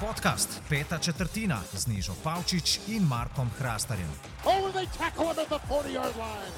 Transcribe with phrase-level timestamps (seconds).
[0.00, 4.08] Podcast Peta četrtina z Nižo Pavčič in Markom Hrastarjem.
[4.44, 6.54] Oh, they tackle him at the 40 yard line.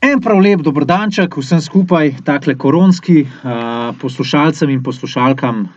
[0.00, 5.68] En prav lep dobrodanček vsem skupaj, takle koronski uh, poslušalcem in poslušalkam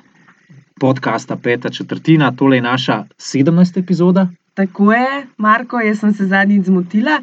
[0.80, 2.32] podcasta Peta četrtina.
[2.32, 3.80] Tole je naša 17.
[3.80, 4.28] epizoda.
[4.54, 7.22] Tako je, Marko, jaz sem se zadnjič zmotila,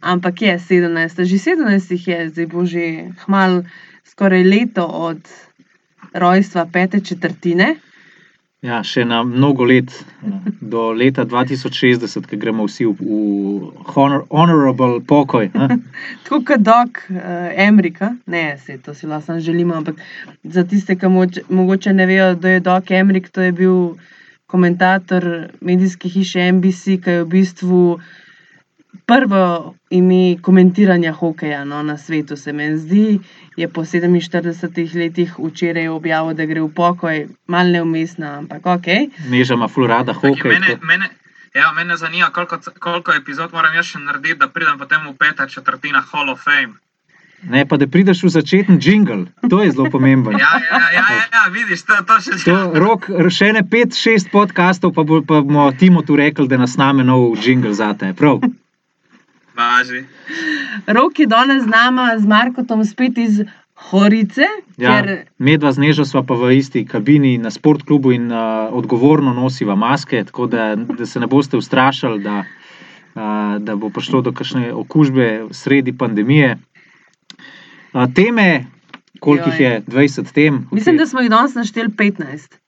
[0.00, 3.64] ampak je 17, že 17 jih je, zdaj bo že hmal
[4.04, 5.20] skoraj leto od
[6.12, 7.76] rojstva pete četrtine.
[8.60, 9.88] Ja, še na mnogo let,
[10.20, 15.48] eh, do leta 2060, ki gremo vsi v, v honor, honorable pokoj.
[16.26, 20.04] Tako kot dok uh, Emrika, ne, se to si lahko samo želimo, ampak
[20.44, 23.78] za tiste, ki moč, mogoče ne vejo, kdo je dok Emrik, to je bil
[24.44, 27.80] komentator medijske hiše NBC, ki je v bistvu
[29.06, 33.20] prvo ime komentiranja hokeja no, na svetu, se meni zdi.
[33.56, 38.86] Je po 47 letih včeraj objavil, da gre v pokoj, malo neumestna, ampak ok.
[39.30, 40.52] Neža ima florada Čakaj, hokej.
[40.52, 41.10] Mene, mene,
[41.54, 45.46] ja, mene zanima, koliko, koliko epizod moram jaz še narediti, da pridem potem v peta
[45.46, 46.78] četrtina Hall of Fame.
[47.42, 50.36] Ne, pa da prideš v začetni jingle, to je zelo pomembno.
[50.44, 54.28] Ja, ja, ja, ja, ja vidiš, to, to še To, rok, še ne pet, šest
[54.32, 58.12] podkastov, pa, bo, pa bomo Timotu rekli, da nas name nov jingle zate.
[58.16, 58.44] Prav.
[59.56, 60.04] Važi.
[60.86, 63.40] Rok je danes z nama, z Markotom spet iz
[63.90, 64.44] Horice,
[64.80, 69.32] Ja, ker medva z Nežo sva pa v isti kabini na sportklubu in uh, odgovorno
[69.36, 74.32] nosiva maske, tako da, da se ne boste ustrašili, da, uh, da bo prišlo do
[74.36, 76.58] kakšne okužbe sredi pandemije.
[77.92, 78.66] Uh, teme,
[79.20, 80.66] koliko jih je, 20 tem.
[80.70, 80.98] mislim, okej.
[80.98, 82.60] da smo jih danes našteli 15.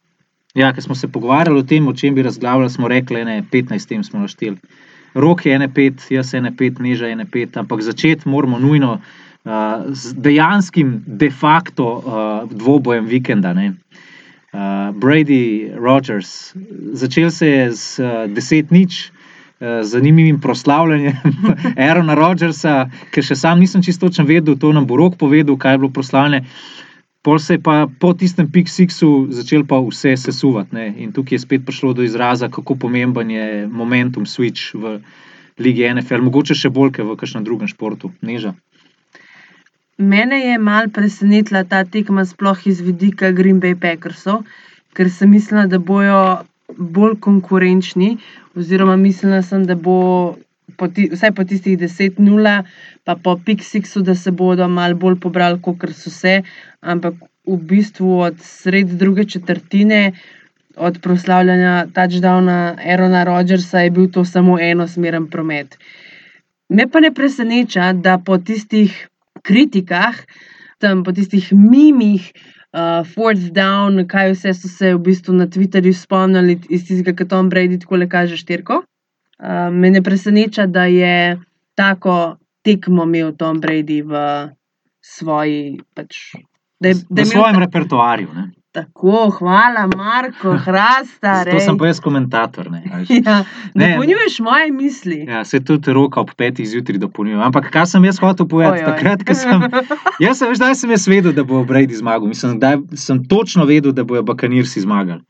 [0.55, 3.89] Ja, ker smo se pogovarjali o tem, o čem bi razglavljali, smo rekli, da 15
[3.89, 4.57] tem smo našteli.
[5.15, 9.53] Rok je ene pet, jaz ene pet, neža ene pet, ampak začeti moramo nujno uh,
[9.93, 13.53] z dejanskim, de facto uh, dvobojem vikenda.
[13.53, 13.75] Ne?
[14.53, 16.55] Uh, Brady Rogers.
[16.93, 19.11] Začel se je z uh, deset nič.
[19.63, 21.15] z Zanimivim proslavljanjem
[21.87, 25.77] Aarona Rodgersa, ker še sam nisem čisto točen vedel, to nam bo rok povedal, kaj
[25.77, 26.41] je bilo proslavljanje.
[27.23, 30.75] Pol se je pa po tistem Pik Sixu začel pa vse sesuvati.
[30.75, 30.87] Ne?
[30.99, 34.99] In tukaj je spet prišlo do izraza, kako pomemben je momentum switch v
[35.63, 38.11] Ligi NFL, mogoče še bolj kot v kakšnem drugem športu.
[38.27, 38.57] Neža.
[40.03, 44.43] Mene je mal presenetila ta tekma, sploh iz vidika Green Bay Packersov,
[44.97, 46.43] ker sem mislila, da bojo
[46.75, 48.17] bolj konkurenčni,
[48.59, 50.35] oziroma mislila sem, da bo
[50.77, 52.63] po ti, vsaj po tistih 10-0,
[53.05, 56.43] pa po Pixixu, da se bodo mal bolj pobrali, kot so se,
[56.81, 57.15] ampak
[57.47, 60.13] v bistvu od sred druge četrtine.
[60.77, 65.77] Od proslavljanja touchdowna Aarona Rodgersa je bil to samo enosmeren promet.
[66.69, 69.09] Me pa ne preseneča, da po tistih
[69.43, 70.17] kritikah,
[70.81, 72.31] tam po tistih mimih,
[72.73, 77.29] uh, fourth down, kaj vse so se v bistvu na Twitterju spomnili iz tistega, ki
[77.29, 78.83] Tom Brady tako le kaže štirko.
[79.43, 81.41] Uh, me ne preseneča, da je
[81.75, 84.21] tako tekmo imel Tom Brady v
[85.03, 85.81] svoji.
[85.95, 86.19] Pač,
[86.79, 88.29] da je, da V je imel svojem repertoarju.
[88.35, 88.51] Ne?
[88.73, 91.45] Tako, hvala, Marko, hrasta.
[91.45, 92.71] To sem pa jaz komentator.
[92.71, 92.83] Ne.
[93.27, 93.45] Ja,
[93.75, 95.19] Ne, dopolnjuješ moje misli.
[95.29, 97.43] Ja, se tudi roka ob petih zjutraj dopolnjuje.
[97.45, 98.81] Ampak kaj sem jaz hotel povedati?
[98.81, 98.97] Oj, oj.
[98.97, 99.67] Takrat, ko sem,
[100.25, 102.29] jaz sem, veš, sem jaz vedel, da bo Brady zmagal.
[102.29, 105.21] Mislim, da sem točno vedel, da bojo Bakanirsi zmagali.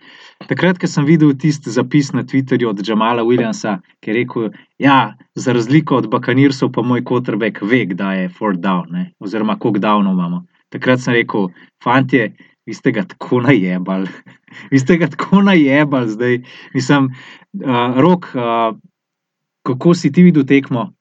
[0.47, 4.49] Takrat, ko sem videl tisti zapis na Twitterju od Jamala Williamsa, ki je rekel,
[4.79, 9.11] ja, za razliko od Bakanirsov, pa moj quarterback ve, da je fourth down, ne?
[9.19, 10.45] oziroma koliko downov imamo.
[10.73, 11.51] Takrat sem rekel,
[11.85, 12.33] fantje,
[12.67, 14.09] vi ste ga tako najebali.
[14.71, 16.43] Vi ste ga tako najebali zdaj.
[16.75, 18.77] Mislim, uh, rok, uh,
[19.63, 20.93] kako si ti videl tekmo?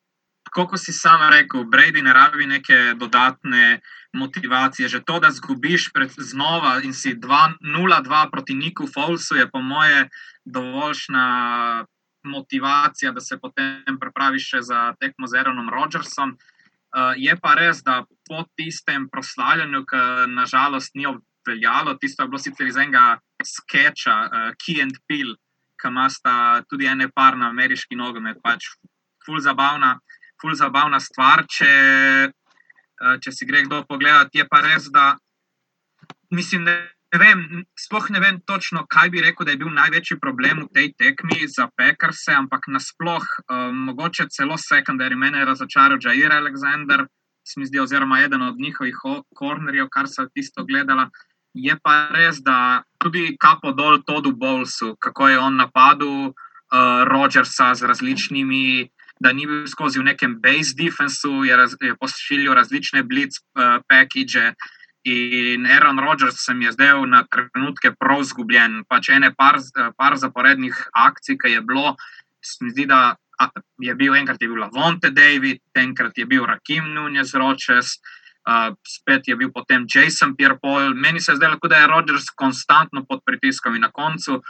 [0.43, 3.79] Tako kot si sam rekel, Brady ne rabi neke dodatne
[4.13, 4.87] motivacije.
[4.87, 10.09] Že to, da zgubiš pred znova in si 2-0-2 proti Niku Fowlsu, je po moje
[10.45, 11.25] dovoljšna
[12.23, 16.37] motivacija, da se potem pripraviš še za tekmo z Aaronom Rodgersom.
[16.91, 20.01] Uh, je pa res, da po tistem proslavljanju, ki
[20.35, 21.07] nažalost ni
[21.41, 25.35] obveljalo, tisto je bilo sicer iz enega sketcha, uh, Key and Peel,
[25.81, 28.69] ki ima sta tudi ene par na ameriški nogomet, pač
[29.25, 29.97] ful zabavna,
[30.41, 31.45] ful zabavna stvar.
[31.49, 31.73] Če,
[32.29, 35.15] uh, če si gre kdo pogledat, je pa res, da
[36.31, 36.75] mislim, ne,
[37.13, 37.41] ne vem,
[37.77, 41.47] sploh ne vem točno, kaj bi rekel, da je bil največji problem v tej tekmi
[41.49, 47.07] za Pekarse, ampak nasploh, um, mogoče celo sekundari, mene je razočaral Jair Alexander,
[47.43, 48.95] se mi zdi, oziroma eden od njihovih
[49.35, 51.09] kornerjev, kar so tisto gledala.
[51.53, 57.75] Je pa res, da tudi kapo dol Todu Bowlesu, kako je on napadel uh, Rodgersa
[57.75, 58.89] z različnimi
[59.21, 63.77] da ni bil skozi v nekem base defensu, je, raz, je pošiljal različne blitz uh,
[63.87, 64.53] package.
[65.03, 68.83] In Aaron Rodgers se je zdel na trenutke prav zgubljen.
[68.89, 69.57] Pač ene par,
[69.97, 71.95] par zaporednih akcij, ki je bilo,
[72.41, 73.15] se mi zdi, da
[73.81, 78.20] je bil enkrat je bil Lavonte David, enkrat je bil Rakim Nunez Roches, uh,
[78.87, 80.93] spet je bil potem Jason Pierre-Paul.
[80.95, 84.41] Meni se je zdelo, da je Rodgers konstantno pod pritiskom in na koncu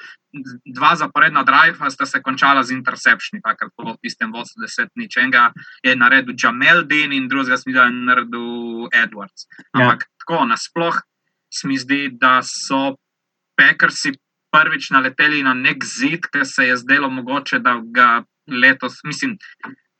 [0.66, 5.18] dva zaporedna drive sta se končala z interceptioni, takrat po tistem vodstvu deset nič.
[5.18, 5.52] Enega
[5.84, 9.48] je naredil Jamel Dean in drugega da je naredil Edwards.
[9.60, 9.82] Ja.
[9.82, 10.12] Ampak ja.
[10.24, 11.02] tako nasploh
[11.52, 12.96] smi zdi, da so
[13.60, 14.16] Packersi
[14.52, 19.38] prvič naleteli na nek zid, ker se je zdelo mogoče, da ga letos, mislim,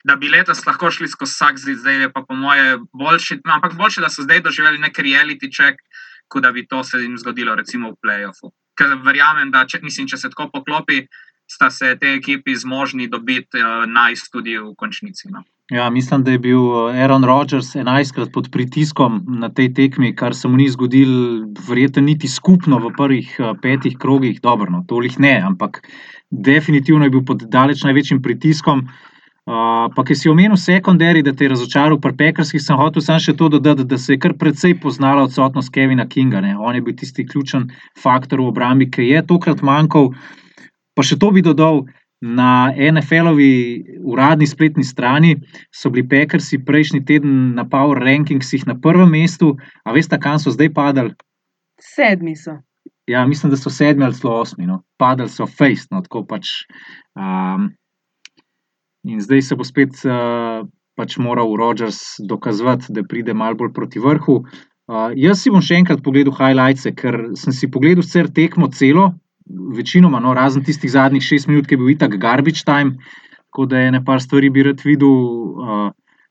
[0.04, 3.40] da bi letos lahko šli skozi vsak zid, zdaj je pa po moje boljši.
[3.44, 5.78] No, ampak boljše, da so zdaj doživeli nek reality check,
[6.28, 8.52] kot da bi to se jim zgodilo, recimo v playoffu.
[8.78, 11.04] Ker verjamem, da če, mislim, če se tako poklopi,
[11.50, 15.28] sta se te ekipi zmožni dobiti uh, naj tudi v končnici.
[15.30, 15.44] No.
[15.70, 20.34] Ja, mislim, da je bil eh, Aaron Rodgers 11krat pod pritiskom na tej tekmi, kar
[20.34, 24.40] se mu ni zgodilo, verjetno niti skupno v prvih uh, petih krogih.
[24.42, 25.84] Dobro, no, tolih ne, ampak
[26.30, 28.86] definitivno je bil pod daleč največjim pritiskom.
[28.88, 29.11] Uh,
[29.46, 33.34] pa, ki si omenil sekundari, da te je razočaral pri Pekarskih, sem hotel samo še
[33.38, 36.40] to dodati, da se je kar precej poznala odsotnost Kevina Kinga.
[36.40, 36.54] Ne?
[36.58, 40.12] On je bil tisti ključen faktor v obrambi, ki je tokrat manjkal.
[40.94, 41.84] Pa še to bi dodal,
[42.22, 45.34] na NFL-ovi uradni spletni strani
[45.74, 50.54] so bili Pekarsi prejšnji teden na Power Rankingsih na prvem mestu, a veste, kam so
[50.54, 51.14] zdaj padali?
[51.82, 52.60] Sedmi so.
[53.10, 54.82] Ja, mislim, da so sedmi ali celo osmi, no.
[54.96, 55.90] padali so face.
[55.90, 56.46] No, pač,
[57.18, 57.72] um,
[59.04, 60.62] In zdaj se bo spet uh,
[60.94, 64.42] pač moral Rogers dokazati, da pride malo bolj proti vrhu.
[64.90, 69.10] Uh, jaz si bom še enkrat pogledal highlights, ker sem si pogledal vse tekmo celo,
[69.74, 72.94] večinoma, no, razen tistih zadnjih šest minut, ki je bil itak garbage time,
[73.50, 75.16] tako da je nekaj stvari bi rad videl,
[75.58, 75.88] uh,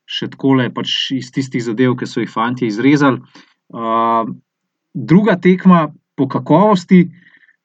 [0.07, 3.19] še tako le pač iz tistih zadev, ki so jih fanti izrezali.
[3.71, 4.24] Uh,
[4.94, 7.03] druga tekma po kakovosti,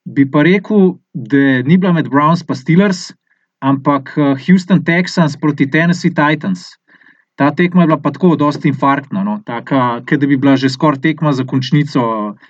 [0.06, 3.12] bi pa rekel, da ni bila med Browns in Steelers
[3.66, 6.78] ampak eh, Houston Texans proti Tennessee Titans.
[7.36, 9.40] Ta tekma je bila pa tako dosti infarktna, no?
[9.44, 12.00] tako da bi bila že skoraj tekma za končnico.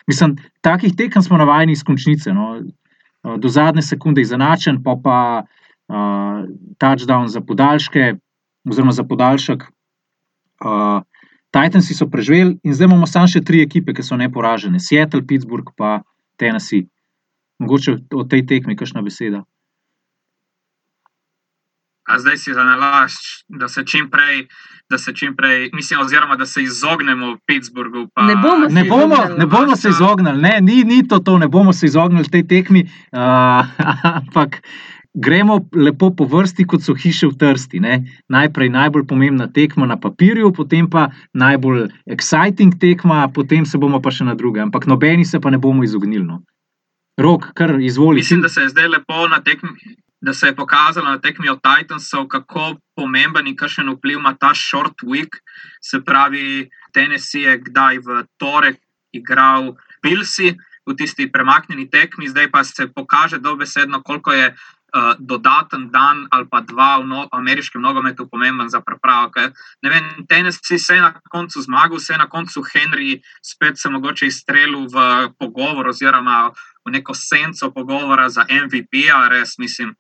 [0.06, 2.32] Mislim, takih tekem smo navajeni iz končnice.
[2.32, 2.60] No?
[2.60, 5.18] Eh, do zadnje sekunde je zanačen, pa pa
[5.88, 6.46] uh,
[6.78, 8.14] touchdown za podaljške,
[8.70, 9.64] oziroma za podaljšek.
[10.64, 11.02] Uh,
[11.50, 15.72] Titansi so preživeli in zdaj imamo samo še tri ekipe, ki so neporažene: Seattle, Pittsburgh
[15.78, 16.02] in
[16.36, 16.86] Tennessee.
[17.58, 19.44] Mogoče o tej tekmi, kakšna beseda.
[22.06, 24.46] A zdaj si za nalašč, da se čim prej,
[24.90, 28.08] da se čim prej, mislim, oziroma da se izognemo Pittsburghu.
[28.14, 28.22] Pa...
[28.22, 31.72] Ne bomo, ne bomo, ne bomo se izognili, ne, ni, ni to, to, ne bomo
[31.72, 33.66] se izognili tej tekmi, uh,
[34.20, 34.62] ampak
[35.14, 37.80] gremo lepo po vrsti, kot so hiše v Trsti.
[37.80, 38.04] Ne.
[38.28, 44.12] Najprej najbolj pomembna tekma na papirju, potem pa najbolj exciting tekma, potem se bomo pa
[44.12, 46.24] še na druge, ampak nobeni se pa ne bomo izognili.
[46.24, 46.42] No.
[47.18, 48.20] Rok, kar izvoli.
[48.20, 49.72] Mislim, da se je zdaj lepo na tekmi
[50.26, 54.50] da se je pokazalo na tekmi od Titansov, kako pomemben in kakšen vpliv ima ta
[54.54, 55.38] short week.
[55.80, 58.80] Se pravi, Tennessee je kdaj v torek
[59.14, 60.56] igral Pilsi
[60.86, 64.56] v tisti premaknjeni tekmi, zdaj pa se pokaže dobesedno, koliko je.
[64.96, 69.32] Uh, dodaten dan ali pa dva v no, ameriškem nogometu pomemben za pripravo.
[69.82, 73.90] Ne vem, Tennessee se je na koncu zmagal, se je na koncu Henry spet se
[73.90, 74.96] mogoče izstrelil v
[75.38, 76.54] pogovor oziroma
[76.86, 79.92] v neko senco pogovora za MVP-a, res mislim,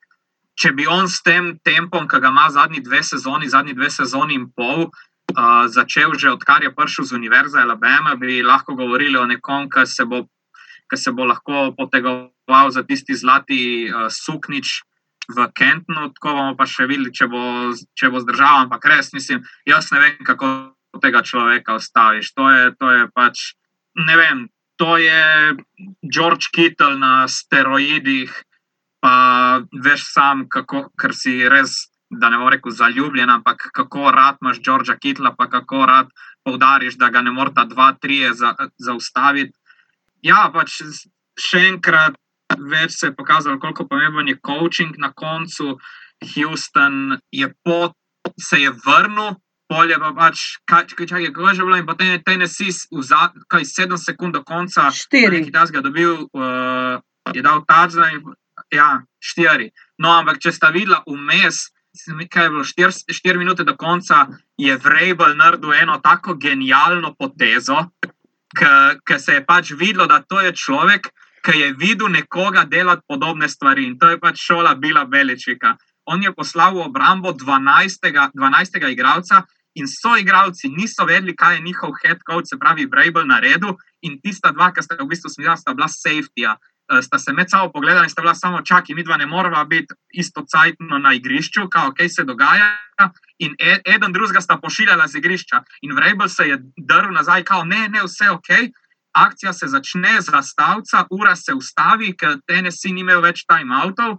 [0.56, 4.38] če bi on s tem tempom, ki ga ima zadnji dve sezoni, zadnji dve sezoni
[4.38, 9.26] in pol, uh, začel že odkar je prišel z Univerze Alabama, bi lahko govorili o
[9.28, 10.24] nekom, ki se bo,
[10.88, 14.82] ki se bo lahko potegoval za tisti zlati uh, suknič.
[15.26, 19.40] V Kentonu, tako bomo pa še videli, če bo, če bo zdržal, ampak res mislim,
[19.66, 20.70] jaz ne vem, kako
[21.02, 22.30] tega človeka ostaviš.
[22.38, 23.58] To je, to je pač,
[23.98, 24.44] ne vem,
[24.78, 25.56] to je
[26.06, 28.30] George Kittle na steroidih,
[29.02, 29.16] pa
[29.84, 34.60] veš sam, kako, ker si res, da ne morem reči, zaljubljen, ampak kako rad imaš
[34.62, 36.12] Đorđa Kitla, pa kako rad
[36.44, 39.56] poudariš, da ga ne morata dva, tri za, zaustaviti.
[40.22, 40.80] Ja, pač
[41.36, 42.16] še enkrat
[42.54, 45.76] več se je pokazalo, koliko pomemben je coaching na koncu.
[46.34, 47.92] Houston je pot,
[48.40, 49.36] se je vrnil.
[49.66, 53.02] Polje pa pač, kaj, kaj, kaj, kaj je že bilo, in potem je Tennessee v
[53.02, 57.02] zadnjih sedem sekund do konca, ki je ga dobil, uh,
[57.34, 58.22] je dal tača in
[58.70, 59.70] ja, štiri.
[59.98, 61.68] No, ampak če sta videla vmes,
[62.30, 64.26] kaj je bilo, štiri, štiri minute do konca,
[64.58, 67.90] je Vrabel naredil eno tako genialno potezo,
[68.56, 71.10] ki se je pač videlo, da to je človek,
[71.46, 75.76] ki je videl nekoga delati podobne stvari in to je pač šola Bila Beličika.
[76.06, 78.30] on je poslal v obrambo 12.
[78.34, 78.90] 12.
[78.90, 79.42] igralca.
[79.76, 83.76] In so igravci niso vedeli, kaj je njihov head coach, se pravi, Brable na redu,
[84.00, 86.48] in tista dva, ki sta v bistvu smela, sta bila safety.
[87.02, 89.94] Sta se med sabo pogledali in sta bila samo čakaj, mi dva ne moramo biti
[90.12, 92.68] isto cajtno na igrišču, kaj okay, se dogaja.
[93.38, 95.62] In e, eden drugega sta pošiljala z igrišča.
[95.82, 98.70] In Vrabel se je drl nazaj, kao ne, ne, vse ok.
[99.16, 104.18] Akcija se začne z razstavca, ura se ustavi, ker Tennessee ni imel več timeoutov.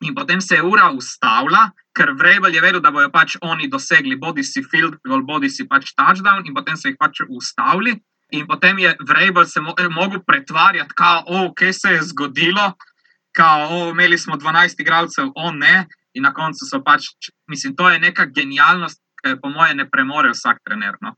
[0.00, 4.16] In potem se je ura ustavila, ker Vrabel je vedel, da bodo pač oni dosegli
[4.16, 7.98] bodi si field goal, bodi si pač touchdown, in potem so jih pač ustavili.
[8.32, 12.72] In potem je Vrabel se mo mogel pretvarjati, kao, oh, kaj se je zgodilo,
[13.36, 15.86] kao, oh, imeli smo 12 igralcev, o oh, ne.
[16.14, 17.06] In na koncu so pač,
[17.48, 20.96] mislim, to je neka genialnost, ki po mojem ne premore vsak trener.
[21.00, 21.14] No.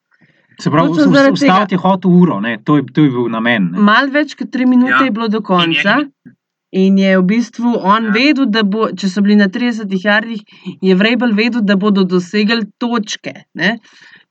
[0.60, 0.90] Se pravi,
[1.32, 2.58] ustaviti je hotel uro, ne?
[2.64, 3.70] to je, to je bil namen.
[3.72, 5.04] Mal več kot tri minute ja.
[5.04, 5.96] je bilo do konca.
[5.96, 6.32] In je,
[6.72, 8.12] In je v bistvu on ja.
[8.14, 10.40] vedel, da bo, če so bili na 30 jardih,
[10.80, 13.44] je Vrabel vedel, da bodo dosegli točke.
[13.60, 13.74] Ne?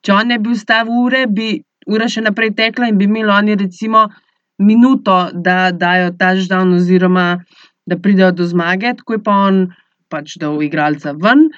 [0.01, 3.55] Če on ne bi ustavil ure, bi ura še naprej tekla in bi imeli oni
[3.55, 4.09] recimo
[4.61, 7.43] minuto, da dajo touchdown oziroma
[7.85, 9.61] da pridejo do zmage, tako je pa on
[10.11, 11.49] pač dal igralca ven,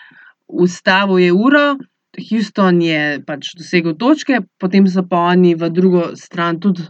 [0.47, 1.65] ustavil je uro,
[2.29, 6.85] Houston je pač dosegel točke, potem so pa oni v drugo stran tudi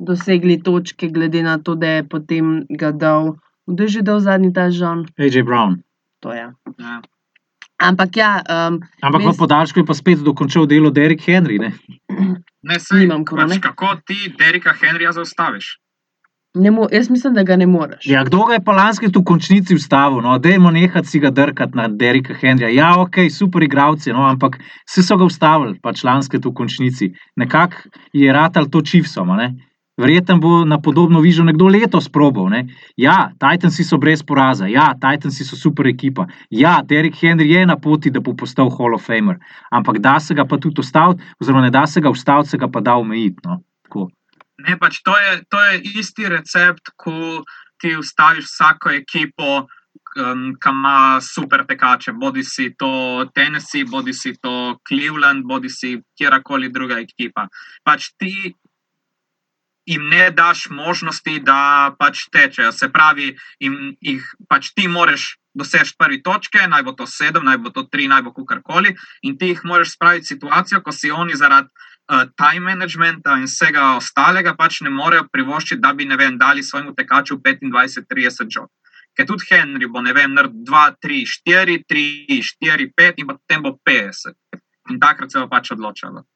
[0.00, 4.52] dosegli točke, glede na to, da je potem ga dal, da je že dal zadnji
[4.52, 5.06] ta žon.
[5.16, 5.80] AJ Brown.
[6.20, 6.50] To je.
[6.78, 7.00] Ja.
[7.78, 8.42] Ampak ja.
[8.48, 9.36] Um, Ampak mes...
[9.36, 11.60] v podaljšku je pa spet dokončal delo Derek Henry.
[11.60, 11.72] Ne,
[12.66, 15.76] ne sej, pač, kako ti Dereka Henryja zaustaviš?
[16.56, 18.06] Mo, jaz mislim, da ga ne moreš.
[18.08, 20.22] Ja, kdo ga je pa lanski v končnici ustavil?
[20.24, 22.70] No, Dajmo nehati si ga drkati na Derika Henryja.
[22.72, 24.56] Ja, ok, super igravci, no, ampak
[24.88, 27.10] vsi so ga ustavili, pač lanski v končnici.
[27.36, 29.36] Nekako je ratal to čivsom.
[29.96, 32.50] Verjetno bo na podobno vižo nekdo letos probal.
[32.52, 32.66] Ne?
[33.00, 36.26] Ja, Titansi so brez poraza, ja, Titansi so super ekipa.
[36.50, 39.38] Ja, Derek Henry je na poti, da bo postal Hall of Famer,
[39.70, 42.68] ampak da se ga pa tudi ustaviti, oziroma ne da se ga ustaviti, se ga
[42.68, 43.40] pa da omejiti.
[43.44, 43.62] No?
[44.66, 47.44] Ne, pač to je, to je isti recept, ko
[47.80, 49.66] ti ustaviš vsako ekipo,
[50.16, 52.12] um, ki ima super tekače.
[52.12, 57.48] Bodi si to Tennessee, bodi si to Cleveland, bodi si kjerkoli druga ekipa.
[57.84, 58.54] Pač ti
[59.86, 62.72] jim ne daš možnosti, da pač tečejo.
[62.72, 67.58] Se pravi, jim, jih pač ti moraš doseči prvi točke, naj bo to sedem, naj
[67.62, 71.10] bo to tri, naj bo karkoli, in ti jih moraš spraviti v situacijo, ko si
[71.10, 76.18] oni zaradi uh, time managementa in vsega ostalega pač ne morejo privoščiti, da bi ne
[76.20, 78.68] vem, dali svojemu tekaču 25-30 žog.
[79.16, 83.78] Ker tudi Henry bo, ne vem, 2, 3, 4, 3, 4, 5 in potem bo
[83.80, 84.36] 50.
[84.92, 86.26] In takrat se bo pač odločalo.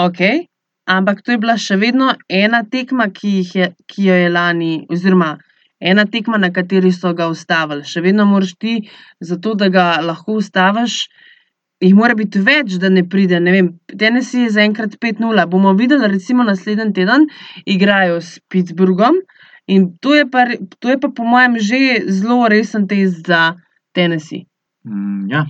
[0.00, 0.48] Okay
[0.90, 5.36] ampak to je bila še vedno ena tekma, ki, je, ki jo je lani, oziroma
[5.80, 7.86] ena tekma, na kateri so ga ustavili.
[7.86, 8.76] Še vedno moraš ti,
[9.20, 10.98] zato da ga lahko ustaviš,
[11.80, 13.40] jih mora biti več, da ne pride.
[13.40, 13.62] Ne
[13.96, 15.46] Tennessee je zaenkrat 5-0.
[15.52, 17.28] Bomo videli, recimo naslednji teden
[17.64, 19.22] igrajo s Pittsburghom.
[19.70, 20.44] In to je, pa,
[20.82, 21.78] to je pa, po mojem, že
[22.10, 23.54] zelo resen test za
[23.94, 24.44] Tennessee.
[24.84, 25.44] Mm, ja,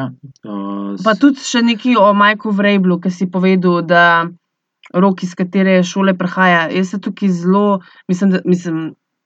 [0.00, 0.06] Ja,
[0.48, 4.04] uh, pa tudi še nekaj o Majku Vrejblu, ki si povedal, da
[4.94, 6.68] rok, iz katere šole prihaja.
[6.72, 8.80] Jaz se tukaj zelo, mislim, da, mislim,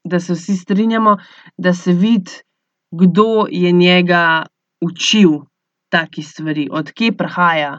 [0.04, 1.16] da se vsi strinjamo,
[1.57, 2.43] da se vidi,
[2.90, 4.47] kdo je njega
[4.85, 5.40] učil
[5.88, 7.78] takih stvari, odkje prihaja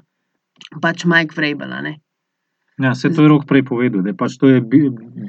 [0.82, 1.76] pač Majk Vrejbel.
[2.82, 4.62] Ja, se to je rok prej povedal, da pač to je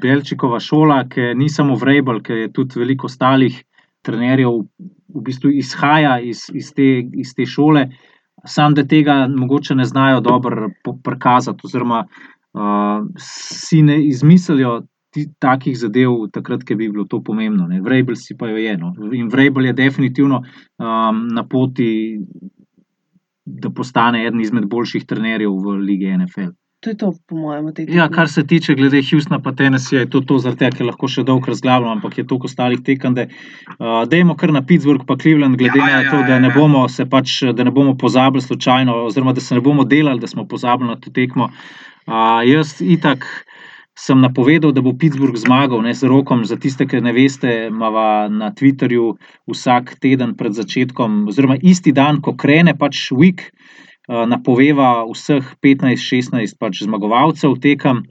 [0.01, 3.59] Belčikova šola, ki ni samo Vrejbel, ki je tudi veliko ostalih
[4.07, 4.63] trenerjev
[5.13, 7.87] v bistvu izhaja iz, iz, te, iz te šole,
[8.47, 10.69] sam da tega mogoče ne znajo dobro
[11.03, 14.81] prikazati, oziroma uh, si ne izmislijo
[15.39, 17.67] takih zadev, takrat, ki bi bilo to pomembno.
[17.83, 18.77] Vrabel si pa jo je.
[18.77, 18.93] No.
[19.13, 22.19] In Vrabel je definitivno um, na poti,
[23.45, 26.51] da postane eden izmed boljših trenerjev v lige NFL.
[26.87, 27.95] To je to, po mojem, te tekme.
[27.97, 31.09] Ja, kar se tiče glede Houstona, pa Tennessee, je to, to zaradi tega, ker lahko
[31.11, 35.17] še dolgo razglabljamo, ampak je toliko ostalih tekem, da uh, dajmo kar na Pittsburgh, pa
[35.19, 37.97] Cleveland, glede ja, na ja, to, da, ja, ne bomo se pač, da ne bomo
[37.99, 41.49] pozabili slučajno, oziroma da se ne bomo delali, da smo pozabili na to tekmo.
[42.07, 43.27] Uh, jaz itak
[43.99, 46.45] sem napovedal, da bo Pittsburgh zmagal ne, z rokom.
[46.47, 49.17] Za tiste, ki ne veste, imamo na Twitterju
[49.51, 53.49] vsak teden pred začetkom, oziroma isti dan, ko krene pač week.
[54.07, 58.05] Eh, napoveva vseh 15-16 pač zmagovalcev tekem,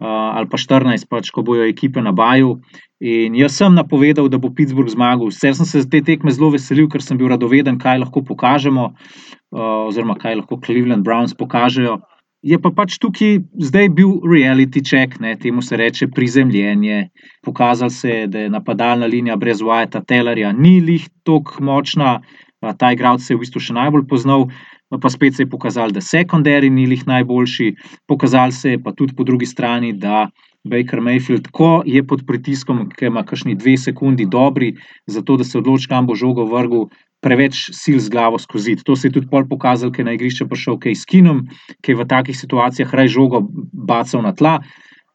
[0.00, 2.56] eh, ali pa 14, pač, ko bojo ekipe na baju.
[3.04, 5.28] In jaz sem napovedal, da bo Pittsburgh zmagal.
[5.28, 9.60] Vse sem se te tekme zelo veselil, ker sem bil radoveden, kaj lahko pokažemo, eh,
[9.60, 12.00] oziroma kaj lahko Cleveland Browns pokažejo.
[12.42, 17.10] Je pa pač tukaj zdaj bil reality check, ne, temu se reče prizemljenje.
[17.44, 22.20] Pokazalo se je, da je napadalna linija brez Whitea, Tellerja, ni lih tako močna,
[22.78, 24.46] ta igralec se je v bistvu še najbolj poznal,
[24.90, 27.74] pa spet se je pokazalo, da sekundari ni lih najboljši,
[28.06, 30.28] pokazalo se je pa tudi po drugi strani, da
[30.66, 34.74] Baker Mayfield, ko je pod pritiskom, ki ima kakšni dve sekundi dobri,
[35.06, 36.88] zato da se odloči, kam bo žogo vrgel,
[37.22, 38.76] preveč sil z glavo skozi.
[38.84, 41.46] To se je tudi pol pokazalo, ker je na igrišče prišel Kej Skinom,
[41.82, 44.58] ki je v takih situacijah raj žogo bacal na tla.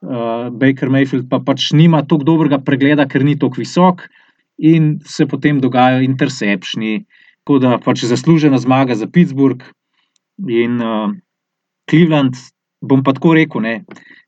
[0.02, 4.08] Uh, Baker Mayfield pa pač nima tako dobrega pregleda, ker ni tako visok,
[4.58, 7.04] in se potem dogajajo intercepšni.
[7.42, 9.64] Tako da pač zaslužena zmaga za Pittsburgh
[10.48, 11.10] in uh,
[11.90, 12.38] Cleveland,
[12.80, 13.74] bom pa tako rekel, ne,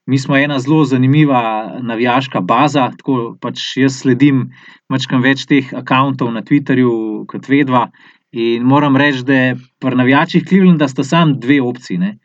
[0.07, 2.91] mi smo ena zelo zanimiva navijaška baza.
[2.99, 4.49] Tako pač jaz sledim
[4.91, 7.87] mačkam več teh akantov na Twitterju kot vedva.
[8.35, 12.17] In moram reči, da pri navijačih Clevelanda sta samo dve opcije, ne?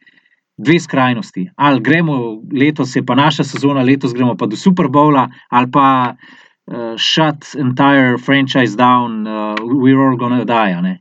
[0.60, 1.46] dve skrajnosti.
[1.56, 6.16] Ali gremo letos, je pa naša sezona, letos gremo pa do Super Bowla, ali pa
[6.72, 11.00] uh, shut entire franchise down, uh, we're all gonna die.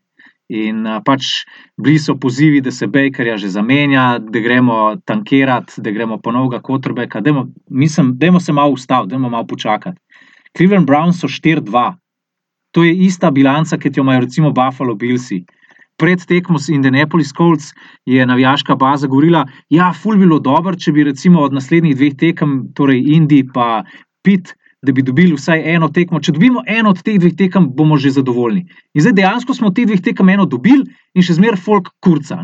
[0.49, 1.45] In uh, pač
[1.77, 7.23] bili so pozivi, da se Bakerja že zamenja, da gremo tankirati, da gremo ponovno Kotrbeka.
[7.71, 9.99] Mislim, da se malo ustaviti, da malo počakati.
[10.57, 11.95] Cleveland Browns so 4-2.
[12.73, 15.45] To je ista bilanca, kot jo imajo recimo Buffalo Billsi.
[15.99, 17.73] Pred tekmo s Indianapolis Colts
[18.07, 22.15] je navijaška baza govorila, da ja, je bilo dobro, če bi recimo od naslednjih dveh
[22.15, 23.83] tekem, torej Indi pa
[24.23, 26.21] Pit, da bi dobili vsaj eno tekmo.
[26.21, 28.67] Če dobimo eno od teh dveh tekem, bomo že zadovoljni.
[28.95, 32.39] In zdaj dejansko smo od teh dveh tekem eno dobili in še zmeraj folk kurca.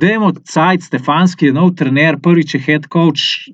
[0.00, 3.48] Dajmo cajt, Stefanski je nov trener, prvič je head coach.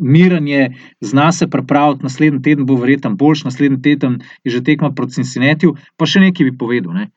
[0.00, 0.70] Miren je,
[1.04, 4.14] zna se pripraviti, naslednji teden bo verjetno boljši, naslednji teden
[4.44, 5.68] je že tekma proti Cincinnati.
[5.96, 6.94] Pa še nekaj bi povedal.
[6.96, 7.10] Ne?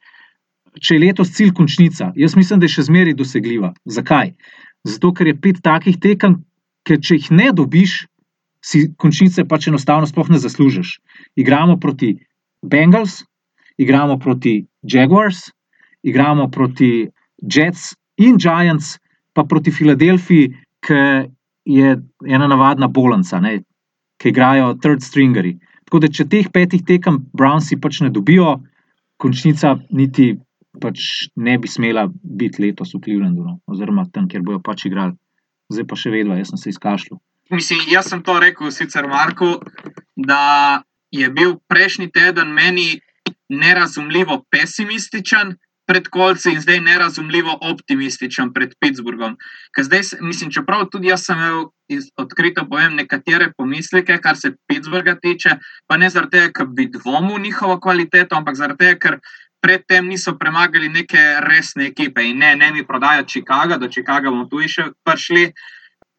[0.81, 3.71] Če je letos cilj končnica, jaz mislim, da je še zmeraj dosegljiva.
[3.85, 4.33] Zakaj?
[4.83, 6.41] Zato, ker je pet takih tekem,
[6.83, 8.03] ker če jih ne dobiš,
[8.63, 10.97] si končnice pač enostavno sploh ne zaslužiš.
[11.35, 12.15] Igramo proti
[12.63, 13.23] Bengals,
[13.77, 15.49] igramo proti Jaguars,
[16.03, 17.09] igramo proti
[17.43, 18.97] Jets in Giants,
[19.33, 20.53] pa proti Filadelfiji,
[20.83, 21.01] ki
[21.65, 21.95] je
[22.27, 23.63] ena navadna bolanca, ne,
[24.19, 25.57] ki igrajo third stringeri.
[25.87, 28.57] Tako da, če teh petih tekem Brownsi pač ne dobijo,
[29.19, 30.33] končnica niti
[30.81, 35.15] pač ne bi smela biti letos v Clevelandu, no, oziroma tam, kjer bojo pač igrali.
[35.71, 37.19] Zdaj pa še vedno, jaz sem se izkašljal.
[37.51, 39.59] Mislim, jaz sem to rekel, sicer Marko,
[40.15, 43.01] da je bil prejšnji teden meni
[43.49, 49.35] nerazumljivo pesimističen pred kolci in zdaj nerazumljivo optimističen pred Pittsburghom.
[49.79, 51.65] Zdaj, mislim, čeprav tudi jaz sem imel
[52.17, 57.39] odkrito povem nekatere pomisleke, kar se Pittsburgha tiče, pa ne zaradi tega, ker bi dvomil
[57.43, 59.19] njihovo kvaliteto, ampak zaradi tega, ker
[59.63, 64.47] predtem niso premagali neke resne ekipe in ne, ne mi prodajajo Chicago, do Chicago bomo
[64.51, 65.51] tu še prišli.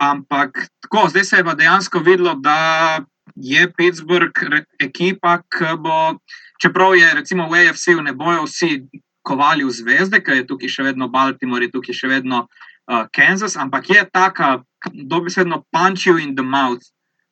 [0.02, 3.00] Ampak tako, zdaj se je pa dejansko videlo, da
[3.36, 4.40] je Pittsburgh
[4.78, 6.18] ekipa, ki bo,
[6.62, 8.84] čeprav je recimo v AFC-u ne bojo vsi
[9.22, 13.56] kovali v zvezde, ker je tukaj še vedno Baltimore, je tukaj še vedno uh, Kansas,
[13.56, 14.58] ampak je taka,
[14.92, 16.84] dobesedno punch you in the mouth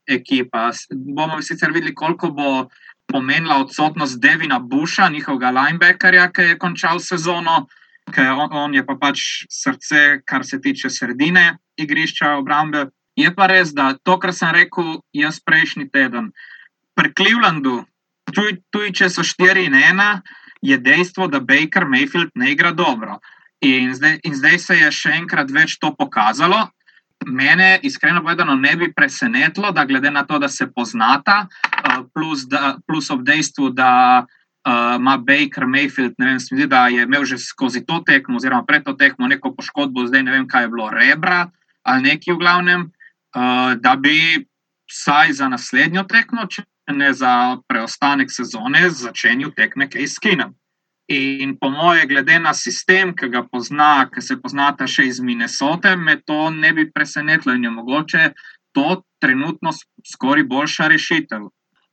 [0.09, 0.71] ekipa.
[0.91, 2.69] Bomo sicer videli, koliko bo
[3.13, 7.67] pomenila odsotnost Devina Busha, njihovega linebackerja, ki je končal sezono
[8.11, 12.89] ker on, on je pa pač srce, kar se tiče sredine igrišča obrambe.
[13.17, 16.33] Je pa res, da to, kar sem rekel jaz prejšnji teden,
[16.97, 17.83] pri Clevelandu,
[18.33, 20.23] tudi, tudi če so 4 in 1,
[20.63, 23.19] je dejstvo, da Baker Mayfield ne igra dobro.
[23.63, 26.69] In zdaj, in zdaj se je še enkrat več to pokazalo.
[27.27, 31.47] Mene, iskreno povedano, ne bi presenetilo, da glede na to, da se poznata,
[32.15, 34.27] plus, da, plus ob dejstvu, da
[34.69, 38.65] uh, ima Baker Mayfield, ne vem, zdi, da je imel že skozi to tekmo, oziroma
[38.67, 41.51] pred to tekmo, neko poškodbo, zdaj ne vem, kaj je bilo, rebra
[41.83, 42.83] ali nekaj v glavnem,
[43.35, 44.47] uh, da bi
[44.87, 46.63] vsaj za naslednjo tekmo, če
[46.95, 50.53] ne za preostanek sezone, začenil tekme kaj skinem.
[51.11, 55.97] In po moje, glede na sistem, ki ga pozna, ki se poznata še iz Minnesote,
[55.97, 58.23] me to ne bi presenetilo in je mogoče
[58.73, 59.73] to trenutno
[60.07, 61.51] skoraj boljša rešitev.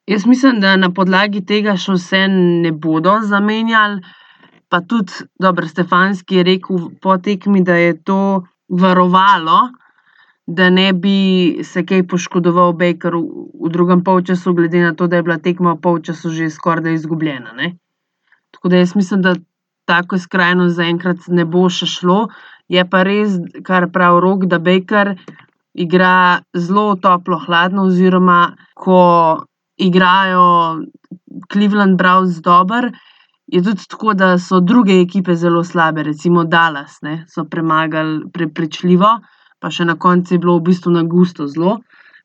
[0.10, 4.00] Jaz mislim, da na podlagi tega še vse ne bodo zamenjali.
[4.70, 8.16] Pa tudi, dobro, Stefanski je rekel po tekmi, da je to
[8.82, 9.60] varovalo,
[10.48, 13.22] da ne bi se kaj poškodoval Baker v,
[13.68, 17.54] v drugem polčasu, glede na to, da je bila tekma v polčasu že skoraj izgubljena.
[17.54, 17.76] Ne?
[18.58, 19.36] Tako da jaz mislim, da
[19.86, 22.18] tako skrajno zaenkrat ne bo še šlo.
[22.66, 25.14] Je pa res, kar pravi rok, da Baker
[25.78, 28.40] igra zelo toplo, hladno, oziroma
[28.74, 28.98] ko
[29.80, 30.46] igrajo
[31.52, 32.92] Cleveland Browns dobro.
[33.48, 39.18] Je tudi tako, da so druge ekipe zelo slabe, recimo Dallas, ne, so premagali prepričljivo.
[39.60, 41.80] pa še na koncu je bilo v bistvu na gusto zelo,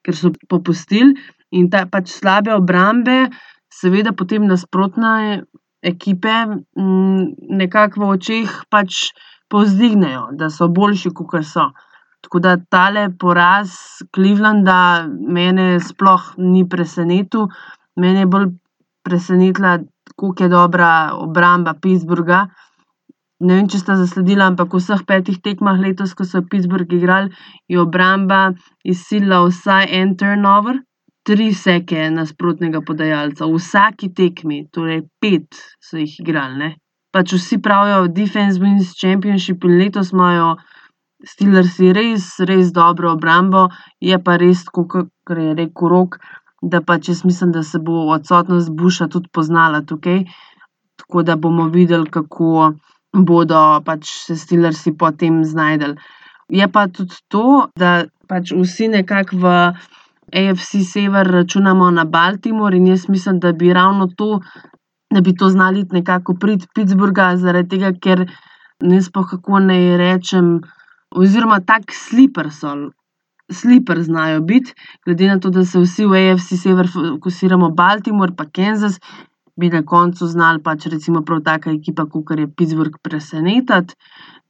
[0.06, 1.16] ker so popustili.
[1.50, 3.28] In ta pač slabe obrambe,
[3.70, 5.42] seveda potem nasprotne
[5.82, 9.10] ekipe m, nekako v očeh pač
[9.50, 11.68] povzdignejo, da so boljši, kot so.
[12.24, 13.74] Tako da tale poraz
[14.14, 17.50] Clevelanda mene sploh ni presenetil.
[18.00, 18.46] Mene je bolj
[19.04, 19.78] presenetila,
[20.14, 22.46] kako je dobra obramba Pittsburgha.
[23.44, 27.32] Ne vem, če ste zasledili, ampak v vseh petih tekmah letos, ko so Pittsburgh igrali,
[27.68, 28.54] je obramba
[28.86, 30.78] izsilila vsaj en turnover,
[31.28, 36.56] tri seke nasprotnega podajalca, v vsaki tekmi, torej pet so jih igrali.
[36.62, 36.70] Ne.
[37.12, 40.54] Pač vsi pravijo, defense wins championship in letos imajo
[41.24, 43.68] Steelersi res, res dobro obrambo,
[44.00, 44.96] je pa res, kot
[45.28, 46.18] je rekel Rok,
[46.62, 50.24] da pač jaz mislim, da se bo odsotnost Busha tudi poznala tukaj.
[51.00, 52.74] Tako da bomo videli, kako
[53.14, 55.94] bodo pač se Steelersi potem znašli.
[56.48, 59.52] Je pa tudi to, da pač vsi nekako v
[60.34, 64.40] AFC Sever računamo na Baltimore in jaz mislim, da bi ravno to,
[65.14, 68.26] da bi to znali nekako priti Pittsburgha, zaradi tega, ker
[68.82, 70.58] ne sploh, kako naj rečem,
[71.10, 72.74] oziroma tak sleeper so.
[73.52, 74.72] Sleeper znajo biti,
[75.04, 78.96] glede na to, da se vsi v AFC Sever fokusiramo Baltimore pa Kansas,
[79.56, 83.94] bi na koncu znali pač recimo prav taka ekipa, kakor je Pittsburgh, presenetiti.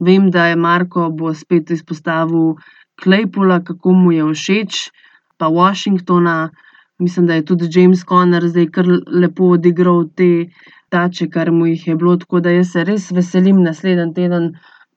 [0.00, 2.54] Vem, da je Marko bo spet izpostavil
[3.02, 4.90] Claypoola, kako mu je všeč,
[5.38, 6.50] pa Washingtona.
[6.98, 10.46] Mislim, da je tudi James Conner zdaj kar lepo odigral te
[10.88, 14.52] tače, kar mu jih je bilo, tako da jaz se res veselim naslednji teden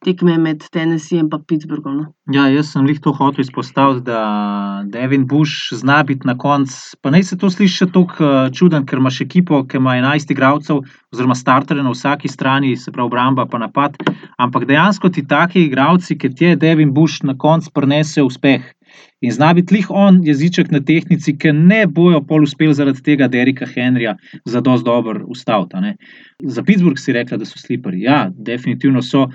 [0.05, 1.97] tekme med Tennesseejem in Pittsburghom.
[1.97, 2.05] No.
[2.33, 6.97] Ja, jaz sem jih to hotel izpostaviti, da Devin Bush zna biti na koncu.
[7.01, 10.83] Pa naj se to sliši še tako čuden, ker imaš ekipo, ki ima 11 igralcev,
[11.13, 13.97] oziroma starterje na vsaki strani, se pravi obramba pa napad.
[14.37, 18.76] Ampak dejansko ti taki igralci, ki ti je Devin Bush na koncu prinese uspeh.
[19.21, 23.27] In zna biti lih on jeziček na tehnici, ki ne bojo pol uspeli zaradi tega
[23.27, 25.95] Derika Henrija za dosti dobro ustaviti.
[26.43, 28.01] Za Pittsburgh si rekla, da so sliperi.
[28.01, 29.31] Ja, definitivno so uh,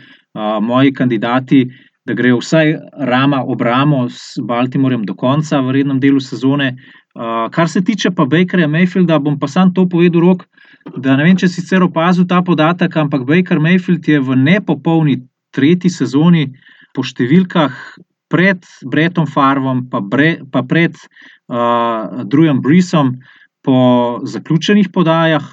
[0.63, 1.67] moji kandidati,
[2.07, 6.77] da grejo vsaj rama ob ramo s Baltimorjem do konca v rednem delu sezone.
[7.15, 10.47] Uh, kar se tiče pa Bakerja Mayfielda, bom pa sam to povedal, rok,
[10.97, 15.21] da ne vem, če si sicer opazil ta podatek, ampak Baker Mayfield je v nepopolni
[15.55, 16.49] tretji sezoni
[16.95, 17.75] po številkah
[18.33, 23.19] pred Bretom Farvom, pa, bre, pa pred uh, Drujem Brisom
[23.61, 23.77] po
[24.25, 25.45] zaključenih podajah,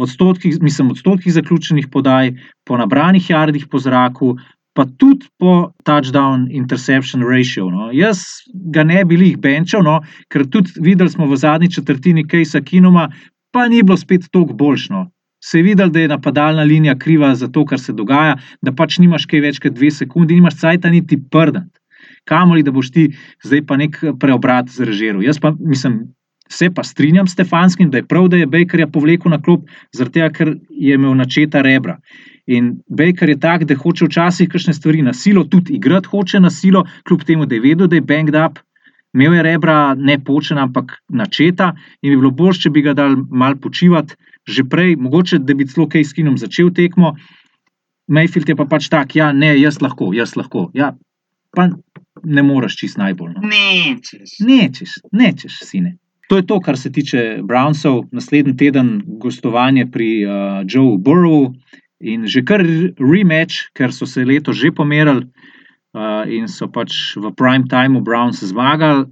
[0.00, 2.32] odstotkih, mislim, odstotkih zaključenih podaj,
[2.64, 4.34] po nabranih jardih po zraku,
[4.74, 7.68] pa tudi po touchdown interception ratio.
[7.70, 7.92] No.
[7.92, 8.24] Jaz
[8.72, 10.00] ga ne bi jih benčal, no,
[10.32, 13.10] ker tudi videli smo v zadnji četrtini Kejsa Kinoma,
[13.52, 15.10] pa ni bilo spet toliko boljšno.
[15.44, 18.96] Se je videl, da je napadalna linija kriva za to, kar se dogaja, da pač
[18.98, 21.68] nimaš kaj več kot dve sekunde, nimaš cajt niti prden
[22.28, 23.08] kamoli da boš ti
[23.44, 25.22] zdaj pa nek preobrat zrežiral.
[25.22, 26.14] Jaz pa mislim,
[26.48, 30.20] se pa strinjam s Stefanskim, da je prav, da je Bakerja povlekel na klop, zaradi
[30.20, 31.98] tega, ker je imel načeta rebra.
[32.46, 36.50] In Baker je tak, da hoče včasih kakšne stvari na silo, tudi igrati hoče na
[36.50, 38.60] silo, kljub temu, da je vedel, da je banged up.
[39.14, 43.16] Imel je rebra ne počena, ampak načeta, in bi bilo bolj, če bi ga dal
[43.30, 47.14] mal počivati že prej, mogoče da bi celo kaj s kinom začel tekmo.
[48.12, 50.68] Mayfield je pa pač tak, ja, ne, jaz lahko, jaz lahko.
[50.76, 50.92] Ja,
[51.56, 51.70] pa
[52.24, 53.32] ne moreš čist najbolj.
[53.36, 53.48] No.
[53.48, 54.38] Nečeš.
[54.40, 55.96] Nečeš, nečeš, sine.
[56.28, 58.04] To je to, kar se tiče Brownsov.
[58.12, 60.32] Naslednji teden gostovanje pri uh,
[60.64, 61.52] Joe Burrowu
[62.00, 62.64] in že kar
[62.98, 68.40] rematch, ker so se leto že pomerili uh, in so pač v prime timeu Browns
[68.40, 69.04] zmagali.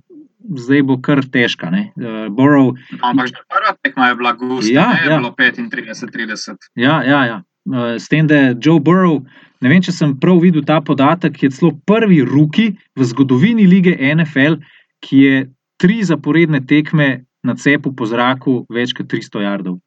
[0.42, 1.68] Zdaj bo kar težka.
[1.70, 2.72] Uh, Burrow,
[3.04, 5.18] Ampak že prva tekma je bila gusta, Ja, ne, ja.
[5.20, 6.56] bilo 35-30.
[6.74, 7.38] ja, ja, ja.
[7.68, 9.22] Uh, s tem, da Joe Burrow,
[9.62, 13.94] ne vem, če sem prav videl ta podatek, je celo prvi ruki v zgodovini lige
[13.96, 14.58] NFL,
[15.02, 15.42] ki je
[15.82, 19.80] tri zaporedne tekme na cepu po zraku več kot 300 jardov.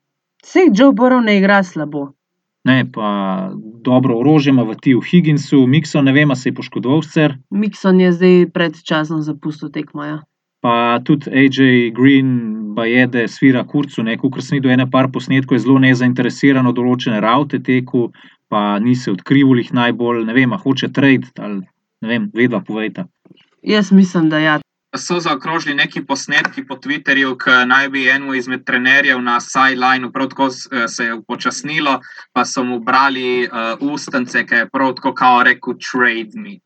[0.46, 2.12] Sej Joe Burrow ne igra slabo.
[2.66, 3.52] Ne, pa
[3.86, 8.12] dobro orožje ima v Tiju Higginsu, Mikson, ne vem, se je poškodoval sicer, Mikson je
[8.12, 10.04] zdaj predčasno zapustil tekmo.
[10.04, 10.24] Ja.
[10.66, 12.30] pa tudi AJ Green,
[12.76, 16.80] pa je, da svira kurcu, nekaj, sem videl ene par posnetkov, je zelo nezainteresiran od
[16.80, 18.08] določene raute teku,
[18.48, 21.62] pa ni se odkrivul jih najbolj, ne vem, a hoče trade ali
[22.02, 23.08] ne vem, vedva povejta.
[23.64, 24.60] Jaz mislim, da ja.
[24.96, 30.30] So zaokrožili neki posnetki po Twitterju, ki naj bi enemu izmed trenerjev na sidelineu prav
[30.32, 32.00] tako eh, se je upočasnilo,
[32.34, 36.60] pa so mu brali uh, ustance, ki je prav tako kao rekel: Trade me.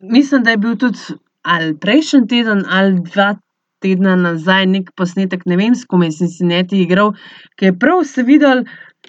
[0.00, 0.98] Mislim, da je bil tudi
[1.42, 3.36] ali prejšnji teden ali dva
[3.78, 7.12] tedna nazaj nek posnetek, ne vem, s kom je Cincinnati igral,
[7.58, 8.64] ki je prav se videl,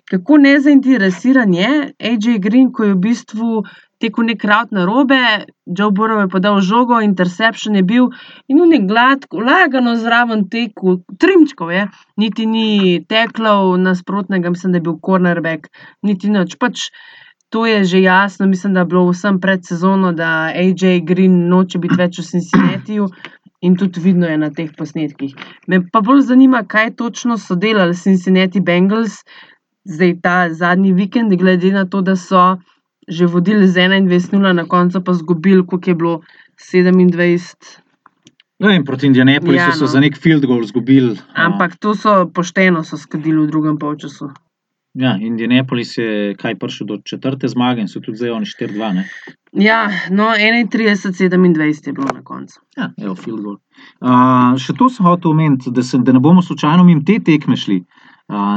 [0.09, 3.63] kako nezainteresiran je AJ Green, ko je v bistvu
[3.99, 5.19] tekel nek raut na robe,
[5.65, 8.09] Joe Burrow je podal žogo, interception je bil
[8.47, 14.79] in on je gladko, lagano zraven tekel, trimčkov je, niti ni teklov nasprotnega, mislim, da
[14.79, 15.67] je bil cornerback,
[16.01, 16.55] niti nič.
[16.57, 16.89] Pač
[17.49, 21.79] to je že jasno, mislim, da je bilo vsem pred sezono, da AJ Green noče
[21.79, 23.11] biti več v Cincinnatiju.
[23.59, 25.33] In tudi vidno je na teh posnetkih.
[25.67, 29.17] Me pa bolj zanima, kaj točno so delali Cincinnati Bengals,
[29.83, 32.57] zdaj ta zadnji vikend, glede na to, da so
[33.09, 36.21] že vodili z 21-0, na koncu pa izgubili, koliko je bilo
[36.73, 37.79] 27.
[38.59, 39.87] No, in proti Indianapolisu Ja, so no.
[39.87, 41.17] za nek field goal izgubili.
[41.33, 44.29] Ampak to so pošteno so skadili v drugem polčasu.
[44.93, 48.93] Ja, Indianapolis je kaj prišel do četrte zmage in so tudi zdaj oni 4-2.
[48.93, 49.07] ne.
[49.53, 52.59] Ja, no, 31-27 je bilo na koncu.
[52.77, 53.57] Ja, evo, field goal.
[54.01, 57.55] Uh, še to sem hotel omeniti, da, se, da ne bomo slučajno mimo te tekme
[57.57, 57.83] šli,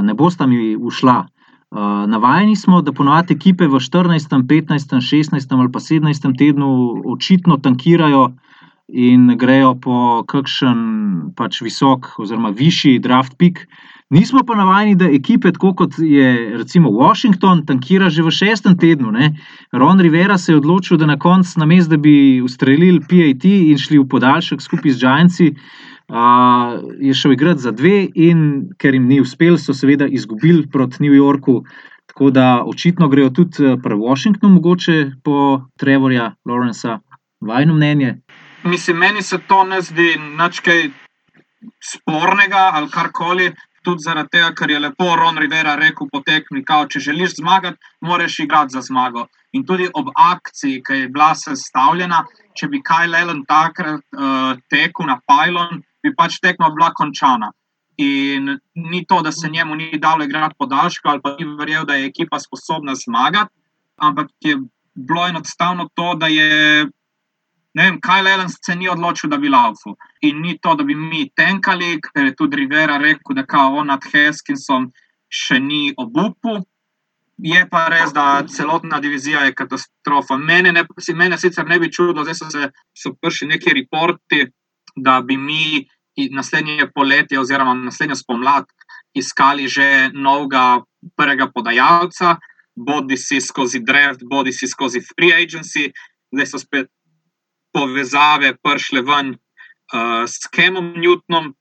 [0.02, 1.26] ne bosta mi ušla.
[1.72, 5.54] Uh, navajeni smo, da ponovadi ekipe v 14., 15., 16.
[5.60, 6.38] ali pa 17.
[6.38, 8.32] tednu očitno tankirajo
[8.88, 13.64] in grejo po kakšen pač visok oziroma višji draft pik.
[14.12, 19.08] Nismo pa navajeni, da ekipe, tako kot je recimo Washington, tankira že v šestem tednu.
[19.12, 19.30] Ne?
[19.72, 23.98] Ron Rivera se je odločil, da na koncu, namesto da bi ustrelili PAT in šli
[23.98, 25.56] v podaljšek skupaj z uh,
[27.00, 31.14] je šel igrati za dve, in ker jim ni uspel, so seveda izgubili proti New
[31.14, 31.62] Yorku.
[32.06, 36.98] Tako da očitno grejo tudi eh, pri Washingtonu, mogoče po Trevorja, Lawrencea.
[37.40, 38.20] Vajno mnenje.
[38.64, 40.90] Mislim, meni se to ne zdi nič kaj
[41.80, 43.52] spornega ali karkoli.
[43.82, 47.78] Tudi zaradi tega, ker je lepo Ron Rivera rekel po tekmi, kao, če želiš zmagati,
[48.00, 49.26] moraš igrati za zmago.
[49.52, 52.20] In tudi ob akciji, ki je bila sestavljena,
[52.54, 57.52] če bi Kyle Allen takrat uh, tekel na pylon, bi pač tekma bila končana.
[57.96, 61.94] In ni to, da se njemu ni dalo igrati podaljška ali pa ni verjel, da
[61.94, 63.52] je ekipa sposobna zmagati,
[63.96, 64.56] ampak je
[64.94, 66.86] bilo enostavno to, da je
[67.74, 69.94] ne vem, Kyle Allen se ni odločil, da bi laufal.
[70.20, 74.04] In ni to, da bi mi tenkali, ker je tudi Rivera rekel, da kao nad
[74.12, 74.90] Heskinsom
[75.28, 76.58] še ni obupu.
[77.42, 80.36] Je pa res, da celotna divizija je katastrofa.
[80.36, 80.84] Mene, ne,
[81.16, 84.44] mene sicer ne bi čudilo, zdaj so se so prišli neki reporti,
[84.96, 85.86] da bi mi
[86.30, 88.64] naslednje poletje oziroma naslednjo spomlad
[89.14, 90.82] iskali že novega
[91.16, 92.36] prvega podajalca,
[92.76, 95.92] bodi si skozi draft, bodi si skozi free agency.
[96.32, 96.88] Zdaj so spet
[97.72, 101.52] povezave prišle ven uh, s Kemom Newtonom,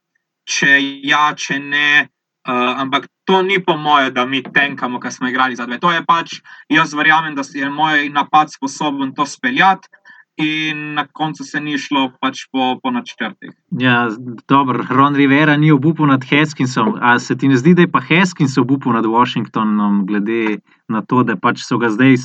[0.48, 2.08] če ja, če ne.
[2.42, 5.78] Uh, ampak to ni po moje, da mi tenkamo, ker smo igrali za dve.
[5.84, 6.40] To je pač,
[6.72, 9.92] jaz verjamem, da je moj napad sposoben to speljati,
[10.38, 13.52] in na koncu se ni šlo pač po, po načrtih.
[13.80, 14.10] Ja,
[14.48, 16.96] dobro, Ron Rivera ni obupal nad Heskinsom.
[17.02, 21.24] A se ti ne zdi, da je pa Heskins obupal nad Washingtonom, glede na to,
[21.24, 22.16] da pač so ga zdaj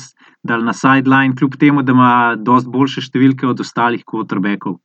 [0.43, 4.79] dali na sideline, kljub temu, da ima dosti boljše številke od ostalih quarterbackov.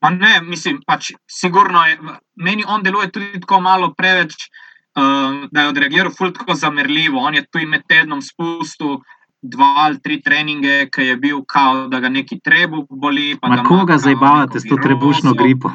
[0.00, 1.98] Pa ne, mislim, pač sigurno je,
[2.40, 4.48] meni on deluje tudi tako malo preveč,
[4.96, 7.20] uh, da je odreagiral ful tako zamerljivo.
[7.20, 9.00] On je tu med tednom spustil
[9.42, 13.36] dva ali tri treninge, ki je bil kao, da ga neki trebuh boli.
[13.42, 15.70] ima koga zabavate neko s to trebušno gripo?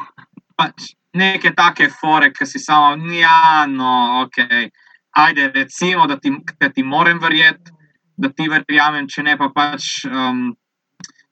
[0.56, 4.72] pač neke take fore, ki si samo, ja, no, ok.
[5.16, 7.72] Ajde, recimo, da ti, da ti moram verjeti,
[8.18, 10.06] da ti verjamem, če ne pa pač.
[10.10, 10.54] Um,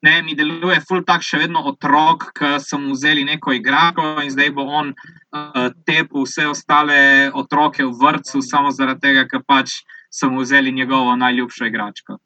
[0.03, 4.33] Ne, mi deluje ful tak še vedno otrok, ki so mu vzeli neko igrako in
[4.33, 6.97] zdaj bo on uh, tepel vse ostale
[7.31, 9.77] otroke v vrtu, samo zaradi tega, ker pač
[10.13, 12.17] so mu vzeli njegovo najljubšo igračko.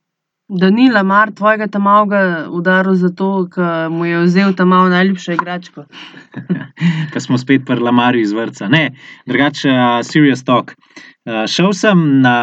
[0.47, 2.19] Da ni Lamar tvojega tamavga
[2.50, 5.84] udaril zato, ker mu je vzel tam malo najljubšo igračko.
[7.12, 8.67] Ker smo spet pri Lamarju iz vrca.
[8.71, 8.91] Ne,
[9.26, 10.71] drugače, uh, serious talk.
[10.71, 12.38] Uh, šel sem na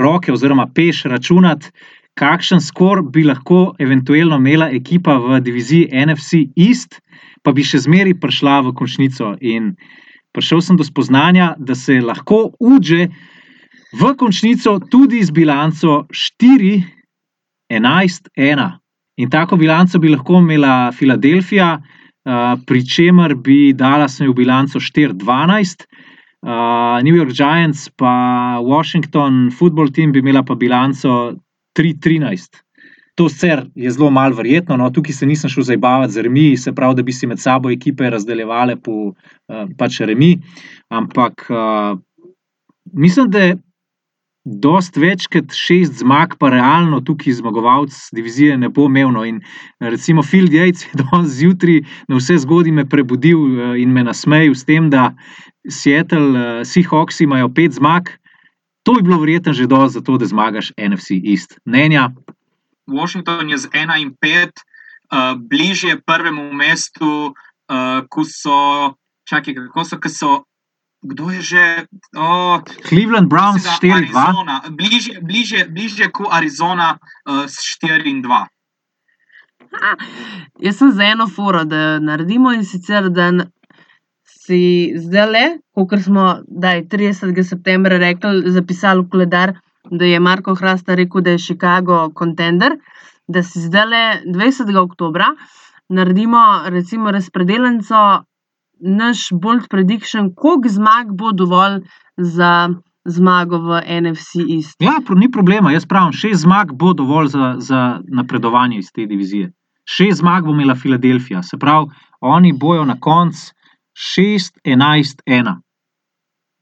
[0.00, 1.68] roke oziroma peš računati,
[2.16, 7.00] kakšen skor bi lahko eventualno imela ekipa v diviziji NFC East,
[7.42, 9.34] pa bi še zmeraj prišla v končnico.
[9.40, 9.74] In
[10.32, 13.10] prišel sem do spoznanja, da se lahko uđe
[13.92, 16.82] v končnico tudi z bilanco 4,
[17.68, 18.78] 11, 1.
[19.16, 24.80] In tako bilanco bi lahko imela Filadelfija, uh, pri čemer bi dala sem v bilanco
[24.80, 25.84] 4-12,
[26.46, 31.36] uh, New York Giants pa Washington football team bi imela pa bilanco
[31.76, 32.62] 3-13.
[33.20, 36.72] To sicer je zelo malo verjetno, no, tukaj se nisem šel zabavati z remi, se
[36.72, 40.38] pravi, da bi si med sabo ekipe razdeljevale po uh, pač remi,
[40.88, 41.98] ampak uh,
[42.92, 43.52] mislim, da
[44.44, 49.12] dost več kot šest zmag, pa realno tukaj zmagovalec divizije ne bo imel.
[49.14, 49.24] No.
[49.24, 49.40] In
[49.80, 54.54] recimo Phil Yates je danes zjutraj na vse zgodbi me prebudil eh, in me nasmejal
[54.54, 55.12] s tem, da
[55.68, 58.10] Seattle, eh, Seahawks imajo pet zmag.
[58.82, 61.60] To bi bilo verjetno že dovolj za to, da zmagaš NFC East.
[61.64, 62.10] Mnenja,
[62.86, 68.94] Washington je z 1 in 5 uh, bližje prvemu mestu, uh, ko so,
[69.28, 70.32] čakaj, kako so, ko so.
[71.02, 71.86] Kdo je že?
[72.16, 74.02] Oh, Cleveland Browns mislim, da 4-2.
[74.02, 74.62] Arizona.
[74.70, 78.46] Bližje, bližje, bližje kot Arizona uh, s 4 in 2.
[80.60, 83.30] Jaz sem za eno foro, da naredimo in sicer, da
[84.24, 87.42] si zdaj le, kot smo daj, 30.
[87.42, 89.54] septembra rekli, zapisali v koledar,
[89.90, 92.76] da je Marko Hrasta rekel, da je Chicago kontender,
[93.26, 94.76] da si zdaj le 20.
[94.78, 95.32] oktobra
[95.88, 98.24] naredimo recimo razpredelnico,
[98.82, 101.80] naš bold prediction, koliko zmag bo dovolj
[102.16, 102.68] za
[103.04, 104.76] zmago v NFC East.
[104.78, 109.52] Ja, ni problema, jaz pravim, šest zmag bo dovolj za, za napredovanje iz te divizije.
[109.88, 111.86] Šest zmag bo imela Filadelfija, se pravi,
[112.20, 113.52] oni bojo na koncu
[114.16, 115.56] 6-11-1.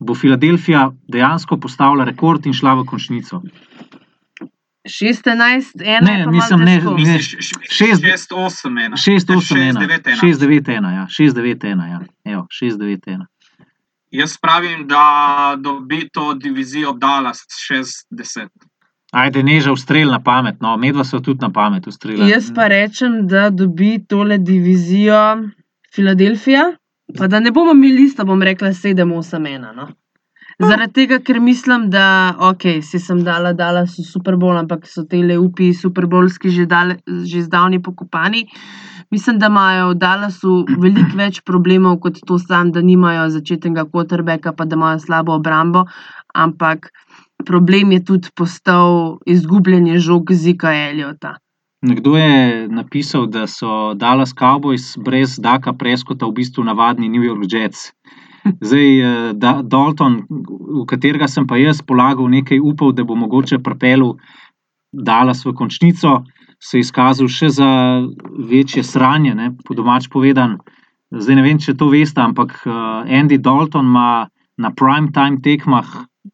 [0.00, 3.42] Bo Filadelfija dejansko postavila rekord in šla v končnico.
[4.88, 7.18] 16, 1, Ne, mislim, ne, ne,
[7.68, 8.96] šest- 6-8-1.
[8.96, 10.16] 6-8-1.
[10.20, 12.00] 6-9-1, ja, 6-9-1, ja.
[12.24, 13.26] Evo, 6-9-1.
[14.10, 17.38] Jaz pravim, da dobi to divizijo Dallas
[17.70, 18.48] 60.
[19.12, 22.26] Ajde, neža ustrel na pamet, no, medva so tudi na pamet ustrela.
[22.28, 25.38] Jaz pa rečem, da dobi tole divizijo
[25.94, 26.72] Filadelfija,
[27.18, 29.74] pa da ne bomo mi lista, bom rekla 7-8-1.
[29.76, 29.88] No?
[30.60, 35.06] Zaradi tega, ker mislim, da ok, si sem dala, dala so Super Bowl, ampak so
[35.08, 38.44] te le upi Superbolski že, dale, že zdavni pokopani.
[39.10, 44.52] Mislim, da imajo v Dallasu veliko več problemov kot to sam, da nimajo začetnega quarterbacka,
[44.52, 45.86] pa da imajo slabo obrambo,
[46.36, 46.92] ampak
[47.48, 51.38] problem je tudi postal izgubljanje žog Zika Eliota.
[51.82, 57.48] Nekdo je napisal, da so Dallas Cowboys brez Daka Preskota v bistvu navadni New York
[57.48, 57.88] Jets.
[58.60, 63.60] Zdaj, eh, da, Dalton, v katerega sem pa jaz polagal nekaj upov, da bo mogoče
[63.62, 64.16] pripeljal
[64.92, 66.24] Dallas v končnico,
[66.60, 67.68] se je izkazal še za
[68.50, 70.58] večje sranje, ne, po domač povedan.
[71.10, 74.28] Zdaj ne vem, če to veste, ampak uh, Andy Dalton ima
[74.60, 75.88] na prime time tekmah,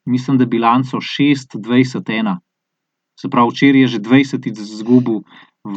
[0.04, 2.36] mislim, da bilanco 6-21.
[3.16, 5.22] Se pravi, včeraj je že 20 izgubil
[5.64, 5.76] v,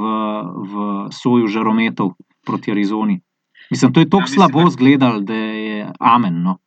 [0.72, 0.74] v
[1.14, 3.20] soju žarometov proti Arizoni.
[3.70, 6.42] Mislim, to je tako Ja, mislim, slabo da- izgledalo, da je amen.
[6.44, 6.58] No.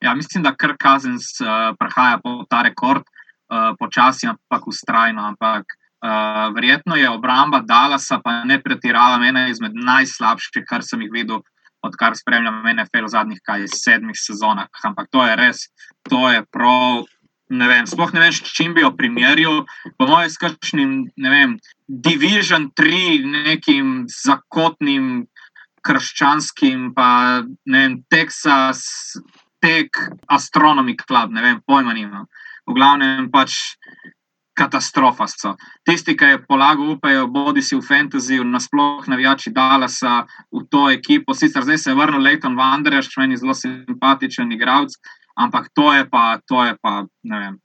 [0.00, 5.22] Ja, mislim, da kar Kazens uh, prehaja po ta rekord, uh, počasi, ampak ustrajno.
[5.22, 5.62] Ampak
[6.02, 11.42] uh, verjetno je obramba Dallasa, pa ne pretiravam, ena izmed najslabših, kar sem jih videl,
[11.82, 14.68] odkar spremljam NFL v zadnjih kaj, sedmih sezonah.
[14.84, 15.66] Ampak to je res,
[16.10, 17.04] to je prav.
[17.52, 19.66] Ne vem, sploh ne vem, s čim bi jo primerjal.
[20.00, 21.50] Po mojem, s kakšnim, ne vem,
[21.86, 25.26] Division 3, nekim zakotnim,
[25.86, 28.86] krščanskim, pa ne vem, Texas,
[29.62, 29.98] tek,
[30.30, 32.26] Astronomy Club, ne vem, pojma nimam.
[32.66, 33.76] V glavnem pač
[34.54, 35.54] katastrofa so.
[35.86, 41.34] Tisti, ki je polagal, upajo, bodi si v fantasy, nasploh navijači Dallasa, v to ekipo.
[41.34, 44.94] Sicer zdaj se je vrnil Leighton Wanderers, meni zelo simpatičen igralec,
[45.36, 47.60] ampak to je pa, to je pa, ne vem.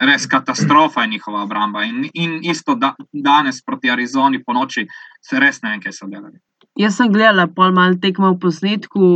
[0.00, 1.84] Res katastrofa je njihova obramba.
[1.84, 4.86] In, in isto da, danes proti Arizoni po noči,
[5.20, 6.40] se res ne vem, kaj so delali.
[6.80, 9.08] Jaz sem gledala pol malo tekmo v posnetku,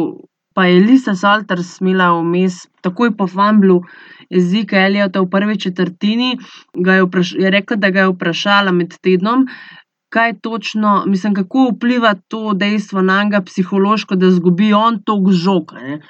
[0.57, 3.81] pa je Lisa Salters smela vmes, takoj po Famblu,
[4.29, 6.37] jezika Eliota v prvi četrtini,
[6.77, 7.07] ga je,
[7.41, 9.47] je rekla, da ga je vprašala med tednom,
[10.13, 15.73] kaj točno, mislim, kako vpliva to dejstvo na njega psihološko, da zgubi on tog žog.
[15.77, 16.01] a ne.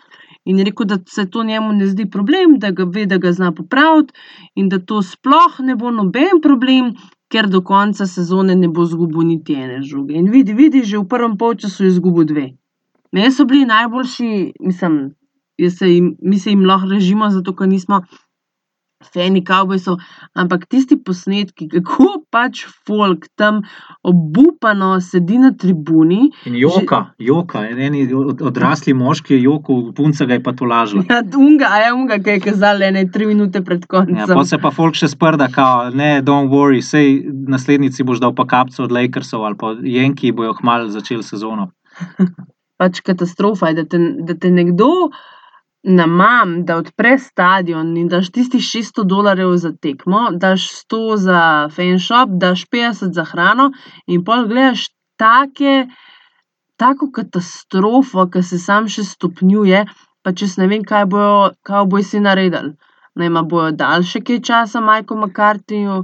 [0.46, 3.32] In je rekel, da se to njemu ne zdi problem, da ga ve, da ga
[3.32, 4.14] zna popraviti
[4.54, 6.92] in da to sploh ne bo noben problem,
[7.32, 10.14] ker do konca sezone ne bo izgubil niti ene žoge.
[10.14, 12.46] In vidi, vidi, že v prvem polčasu je izgubil dve.
[13.12, 15.14] Meni so bili najboljši, mislim,
[15.58, 18.02] jaz se jim, mi se jim lahko režimo, zato ker nismo
[19.04, 19.98] fani kavbojsov,
[20.34, 23.60] ampak tisti posnetki, kako pač folk tam
[24.06, 26.30] obupano sedi na tribuni.
[26.48, 31.04] In joka, joka, en od, odrasli moški je jokal, punca ga je pa to lažila.
[31.10, 34.16] Ja, unga, a je unga, ki je kazal ne tri minute pred koncem.
[34.16, 37.20] Ja, pa se pa folk še sprda, kao, ne, don't worry, sej
[37.52, 41.70] naslednjici boš dal pa kapco od Lakersov ali pa Jenki bojo hmal začeli sezono.
[42.80, 45.10] pač katastrofa je, da te, da te nekdo
[45.86, 51.42] namam, da odpre stadion in daš tistih 600 dolarjev za tekmo, daš 100 za
[51.76, 53.70] fanshop, daš 50 za hrano
[54.06, 55.86] in pol gledaš take,
[56.76, 59.84] tako katastrofo, ki se sam še stopnjuje,
[60.22, 62.74] pa čez ne vem, kaj bojo, kaj bojo si naredili.
[63.16, 66.02] Ne vem, a bojo dal še kaj časa Majku McCarthyju,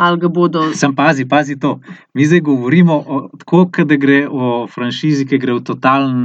[0.00, 0.62] ali ga bodo.
[0.74, 1.76] Sem pazi, pazi to.
[2.16, 6.16] Mi zdaj govorimo o, tako, da gre o franšizi, ki gre v totalen,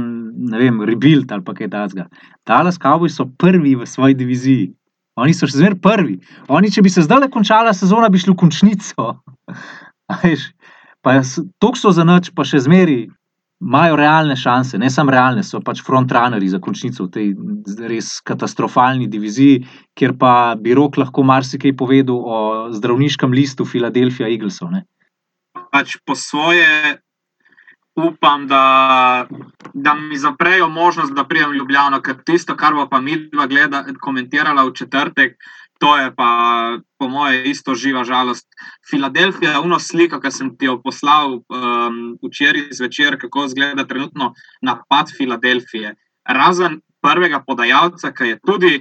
[0.50, 2.08] ne vem, rebuild ali kaj takega.
[2.48, 4.72] Dallas Cowboys so prvi v svoji diviziji.
[5.20, 6.16] Oni so še zmeraj prvi.
[6.48, 9.12] Oni, če bi se zdaj končala sezona, bi šli v končnico.
[11.00, 13.06] To so za noč, pa še zmeri
[13.60, 17.26] imajo realne šanse, ne samo realne, so pač frontrunnerji za končnico v tej
[17.90, 19.60] res katastrofalni diviziji,
[19.98, 22.38] kjer pa bi rok lahko marsikaj povedal o
[22.72, 24.72] zdravniškem listu Filadelfija Eaglesov.
[24.72, 24.86] Ne?
[25.70, 26.98] Pač po svoje
[28.00, 29.26] upam, da,
[29.74, 33.46] da mi zaprejo možnost, da pridem v Ljubljano, ker tisto, kar bo pa mi dva
[33.46, 35.36] gleda, komentirala v četrtek,
[35.80, 36.30] To je pa,
[37.00, 38.46] po mojem, isto živa žalost.
[38.90, 45.08] Filadelfija uno sliko, ki sem ti jo poslal um, včeraj zvečer, kako izgleda trenutno napad
[45.16, 45.94] Filadelfije.
[46.28, 48.74] Razen prvega podajalca, ki je tudi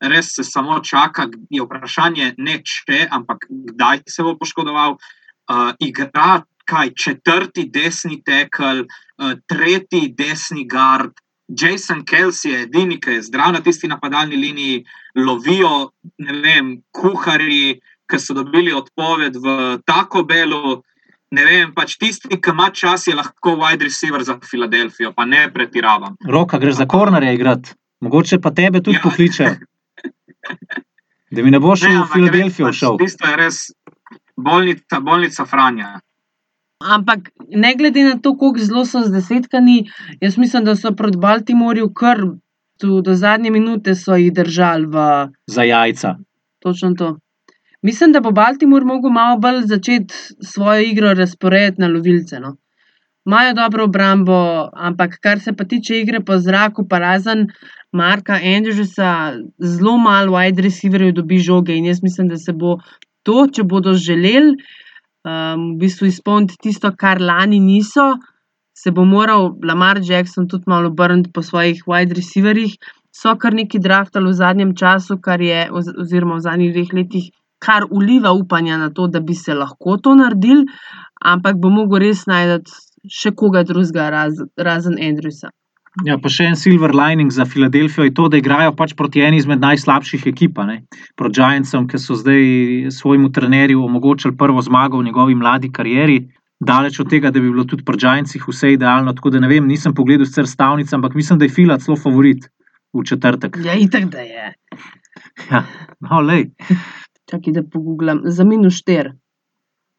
[0.00, 4.98] res se samo čaka, je vprašanje ne če, ampak kdaj se bo poškodoval.
[5.44, 13.18] Uh, igra kaj četrti desni tekel, uh, tretji desni gard, Jason Kelsey je edini, ki
[13.18, 14.84] je zdrav na tisti napadalni liniji,
[15.14, 19.56] lovijo vem, kuhari, ki so dobili odpoved v
[19.86, 20.82] tako belu.
[21.34, 25.48] Ne vem, pač tisti, ki ima čas, je lahko wide receiver za Filadelfijo, pa ne
[25.52, 26.16] pretiravam.
[26.28, 29.02] Roka, greš za kornerje igrati, mogoče pa tebe tudi ja.
[29.02, 29.54] pokliče.
[31.34, 32.98] Da mi ne boš v Filadelfijo pač šel.
[33.00, 33.56] Tisto je res
[34.36, 35.88] bolnica, bolnica Franja.
[36.84, 39.88] Ampak ne glede na to, kako zelo so zdesetkani,
[40.20, 42.20] jaz mislim, da so proti Baltimorju kar
[42.84, 45.04] do, do zadnje minute so jih držali v.
[45.56, 46.16] Za jajca.
[46.62, 47.14] Točno to.
[47.84, 50.14] Mislim, da bo Baltimor mogel malo bolj začeti
[50.52, 52.40] svojo igro razporediti na lovilce.
[52.40, 52.56] No.
[53.26, 57.46] Imajo dobro obrambo, ampak kar se pa tiče igre po zraku, pa razen
[57.92, 59.10] Marka Andrewsa,
[59.58, 62.78] zelo malo wide receiverjev dobi žoge in jaz mislim, da se bo
[63.22, 68.14] to, če bodo želeli um, v bistvu izpolniti tisto, kar lani niso,
[68.74, 72.76] se bo moral Lamar Jackson tudi malo obrniti po svojih wide receiverjih.
[73.14, 78.32] So kar neki draftali v zadnjem času, je, oziroma v zadnjih dveh letih, kar uliva
[78.32, 80.66] upanja na to, da bi se lahko to naredili,
[81.22, 82.72] ampak bo mogel res najti
[83.08, 85.52] še koga drugega, raz, razen Andrewsa.
[86.02, 89.38] Ja, pa še en silver lining za Filadelfijo je to, da igrajo pač proti eni
[89.38, 90.58] izmed najslabših ekip,
[91.14, 96.24] proti Giantsom, ki so zdaj svojemu trenerju omogočili prvo zmago v njegovi mladi karieri.
[96.60, 99.12] Daleč od tega, da bi bilo tudi pri Giantsih vse idealno.
[99.12, 102.48] Tako da ne vem, nisem pogledal vse stavnice, ampak mislim, da je Fila celo favorit
[102.94, 103.58] v četrtek.
[103.64, 104.54] Ja, itek da je.
[105.50, 105.64] Ja,
[106.00, 106.50] no, lej.
[107.30, 108.22] Čakaj, da pogooglam.
[108.24, 109.12] Za minus šter.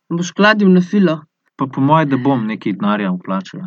[0.10, 1.24] Boš kladil na filo.
[1.58, 3.66] Pa po mojem, da bom nekaj denarja vplačal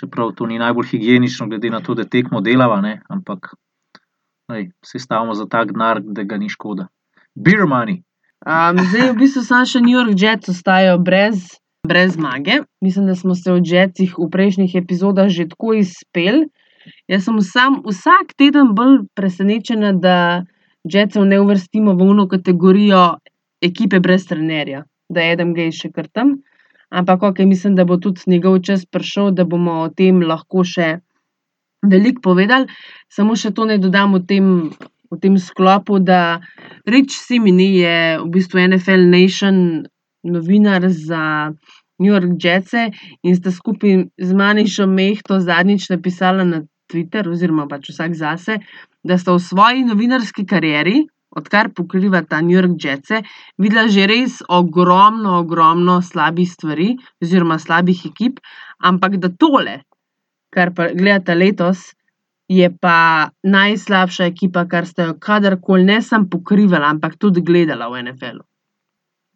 [0.00, 3.00] čeprav to ni najbolj higienično, glede na to, da tekmo delava, ne?
[3.08, 3.54] ampak
[4.82, 6.86] vse stavimo za tak denar, da ga ni škoda.
[7.34, 8.02] Beer money.
[8.46, 11.44] Um, zdaj, v bistvu, samo še New York Jets ostajajo brez,
[11.86, 12.52] brez zmage.
[12.80, 16.46] Mislim, da smo se v Jetsih v prejšnjih epizodah že tako izpel.
[17.08, 20.44] Jaz sem sam vsak teden bolj presenečen, da
[20.84, 23.18] Jetsov ne uvrstimo v uno kategorijo
[23.62, 26.40] ekipe brez trenerja, da je Adam Gay še kar tam.
[26.90, 30.98] Ampak, ok, mislim, da bo tudi njegov čas prišel, da bomo o tem lahko še
[31.86, 32.66] veliko povedali.
[33.12, 34.46] Samo še to naj dodam v tem,
[35.10, 36.40] v tem sklopu, da
[36.88, 39.86] Rich Simini je v bistvu NFL Nation
[40.22, 41.52] novinar za
[41.98, 42.72] New York Jets
[43.22, 48.58] in sta skupaj z Manišo Mehto zadnjič napisala na Twitter, oziroma pač vsak zase,
[49.04, 53.22] da sta v svoji novinarski karieri odkar pokriva ta New York Jets,
[53.58, 58.40] videla že res ogromno, ogromno slabih stvari, oziroma slabih ekip,
[58.82, 59.80] ampak da tole,
[60.50, 61.90] kar pa gledate letos,
[62.50, 68.02] je pa najslabša ekipa, kar ste jo kadarkoli ne samo pokrivali, ampak tudi gledala v
[68.08, 68.49] NFL-u.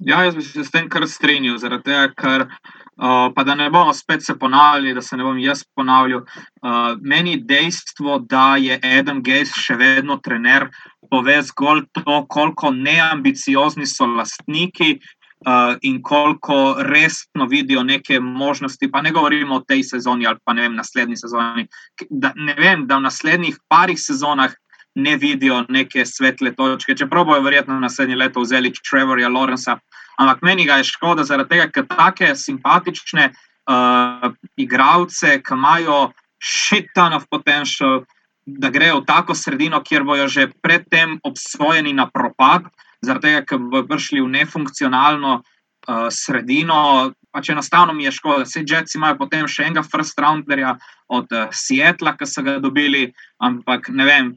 [0.04, 2.48] Ja, jaz bi se s tem kar strinjal, zaradi tega, ker.
[2.94, 6.20] Uh, pa da ne bomo spet se ponavljali, da se ne bom jaz ponavljal.
[6.62, 10.68] Uh, meni dejstvo, da je Adam Gates še vedno trener,
[11.10, 18.90] pove zgolj to, koliko neambiciozni so lastniki uh, in koliko resno vidijo neke možnosti.
[18.92, 21.66] Pa ne govorimo o tej sezoni ali pa ne vem, naslednji sezoni.
[22.10, 24.54] Da, ne vem, da v naslednjih parih sezonah
[24.94, 29.78] ne vidijo neke svetle točke, čeprav bojo verjetno naslednje leto vzeli Trevorja Lorenza.
[30.18, 36.92] Ampak meni ga je škoda zaradi tega, ker take simpatične uh, igralce, ki imajo shit
[36.94, 38.04] ton of potential
[38.46, 42.68] da grejo v tako sredino, kjer bojo že predtem obsojeni na propad,
[43.02, 47.12] zaradi tega, ker bodo prišli v nefunkcionalno uh, sredino.
[47.34, 50.76] Pač enostavno mi je škoda, da se Jetsi imajo potem še enega first rounderja
[51.08, 53.08] od uh, Seattla, ki so ga dobili,
[53.42, 54.34] ampak ne vem.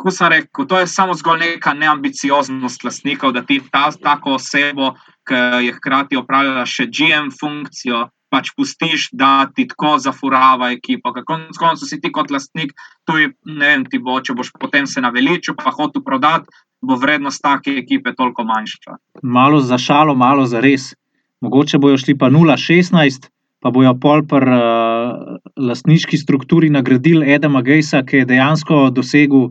[0.00, 4.94] Ko sem rekel, to je samo zgolj neka neambicioznost lastnikov, da ti ta tako osebo,
[5.28, 11.12] ki je hkrati opravljala še GM funkcijo, pač pustiš, da ti tako zafurava ekipa.
[11.26, 12.72] Konec koncev si ti kot lastnik,
[13.04, 16.48] tuj, ne vem, ti bo, če boš potem se naveličil, pa hotel prodati,
[16.80, 18.96] bo vrednost take ekipe toliko manjša.
[19.22, 20.94] Malo za šalo, malo za res.
[21.40, 23.28] mogoče bojo šli pa 0-16,
[23.60, 29.50] pa bojo pol pri uh, lastniški strukturi nagradili Edema Gejsa, ki je dejansko dosegel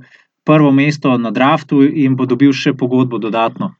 [0.50, 3.76] prvo mesto na draftu in bo dobil še pogodbo dodatno.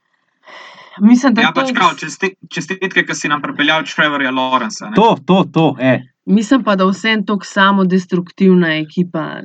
[1.00, 4.90] Mislim, da Ja, to, pač prav, česti- čestitke, ki si nam pripeljal Trevorja Lawrensa.
[4.90, 4.94] ne.
[4.94, 6.02] To, to, to, e.
[6.26, 9.42] mislim pa, da vsem tako samo destruktivna ekipa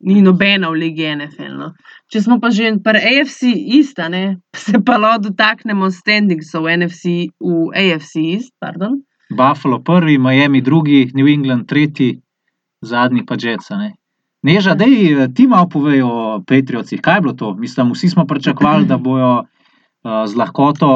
[0.00, 1.54] ni nobena v Ligi NFL.
[1.58, 1.68] No.
[2.10, 7.04] Če smo pa že pri AFC ista, ne, se pa lahko dotaknemo standingsov v NFC,
[7.38, 8.54] v AFC East.
[8.58, 9.02] Pardon.
[9.28, 12.16] Buffalo prvi, Miami drugi, New England tretji,
[12.80, 13.97] zadnji pa Ne?
[14.48, 14.84] Neža, da
[15.34, 17.00] ti malo povejo o Patriotih.
[17.04, 17.54] Kaj je bilo to?
[17.54, 20.88] Mislim, vsi smo pričakovali, da bojo uh, z lahkoto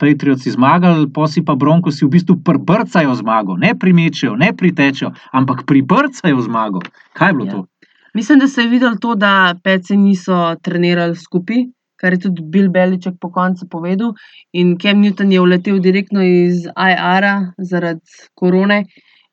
[0.00, 3.56] Patrioci zmagali, posi pa Broncosi v bistvu pribrcajo zmago.
[3.56, 6.82] Ne primečejo, ne pritečejo, ampak pribrcajo zmago.
[7.12, 7.52] Kaj je bilo Ja.
[7.52, 7.66] to?
[8.14, 11.62] Mislim, da se je videlo to, da peci niso trenirali skupaj,
[11.96, 14.12] kar je tudi Bill Beliček po koncu povedal.
[14.52, 18.00] In Cam Newton je uletel direktno iz IR-a zaradi
[18.34, 18.84] korone,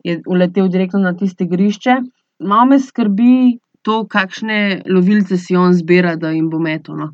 [0.04, 1.98] je uletel direktno na tiste igrišče.
[2.40, 6.96] Malo me skrbi to, kakšne lovilce si on zbira, da jim bo metal.
[6.96, 7.10] No.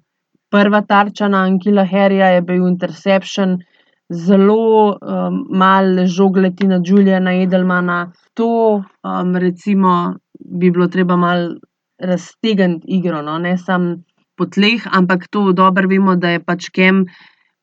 [0.51, 3.57] Prva tarča na Ankila Harryja je bil interception,
[4.09, 8.11] zelo um, malo žog leti na Juliana Edelmana.
[8.37, 11.55] To, um, recimo, bi bilo treba malo
[11.99, 13.37] raztegniti igro, no?
[13.39, 13.95] ne samo
[14.37, 17.05] po tleh, ampak to dobro vemo, da je pač Kem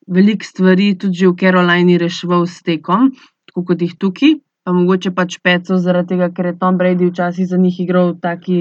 [0.08, 3.12] veliko stvari tudi že v Carolini reševal s tekom,
[3.46, 4.34] tako kot jih tukaj.
[4.62, 8.20] Pa mogoče pač pecov zaradi tega, ker je Tom Brady včasih za njih igral v
[8.22, 8.58] taki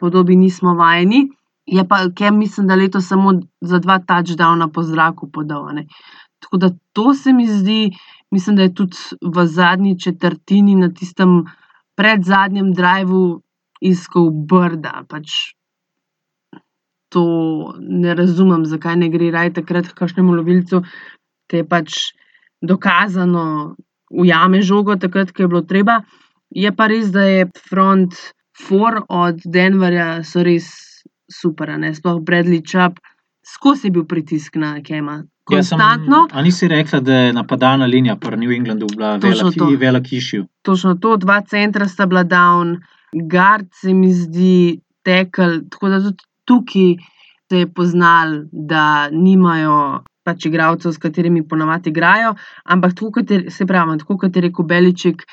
[0.00, 1.28] podobi, nismo vajeni.
[1.66, 5.68] Je pa Kem, mislim, da leto samo za dva touchdowna po zraku podal.
[5.76, 5.86] Ne?
[6.42, 7.92] Tako da to se mi zdi,
[8.30, 11.44] mislim, da je tudi v zadnji četrtini na tistem
[11.94, 13.42] predzadnjem driveu
[13.80, 15.04] iskal brda.
[15.08, 15.54] Pač
[17.12, 17.22] to
[17.78, 20.80] ne razumem, zakaj ne gre raj takrat k kakšnemu lovilcu,
[21.50, 21.98] ki je pač
[22.62, 23.76] dokazano
[24.12, 26.02] ujame žogo, takrat, ko je bilo treba.
[26.50, 28.14] Je pa res, da je front
[28.68, 30.68] four od Denverja so res
[31.32, 33.00] super, ne sploh Bradley Chubb,
[33.42, 35.22] skozi je bil pritisk na Kema.
[35.44, 36.28] Konstantno.
[36.30, 39.70] A nisi rekla, da je napadalna linija pri New Englandu bila Točno to.
[39.78, 40.46] velika, išju?
[40.62, 42.76] Točno to, dva centra sta bila down,
[43.12, 46.94] gard se mi zdi tekel, tako da tudi tukaj
[47.50, 53.44] se je poznal, da nimajo pač igralcev, s katerimi ponavadi igrajo, ampak tako kot je,
[53.50, 55.26] se pravi, tako kot je rekel Beliček,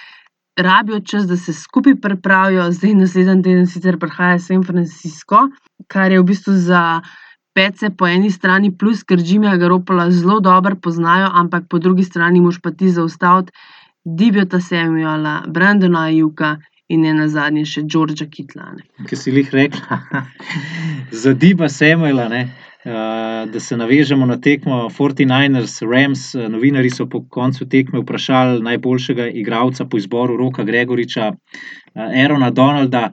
[0.60, 5.48] rabijo čas, da se skupaj pripravijo, zdaj naslednji teden sicer prihaja San Francisco,
[5.88, 7.02] kar je v bistvu za
[7.56, 12.42] pece po eni strani plus, ker Jimmyja Garopola zelo dobro poznajo, ampak po drugi strani
[12.42, 13.52] moš pa ti zaustaviti
[14.06, 16.58] Dibjota Samuela, Brandona Ajuka
[16.90, 18.86] in ne nazadnje še Georgea Kitlane.
[19.10, 20.00] ki si jih rekla,
[21.24, 22.48] za Diba Samuela, ne,
[23.54, 26.36] da se navežemo na tekmo 49ers, Rams.
[26.36, 32.50] eh, Novinari so po koncu tekme vprašali najboljšega igralca po izboru Roka Gregoriča, uh, Aerona
[32.50, 33.12] Donalda,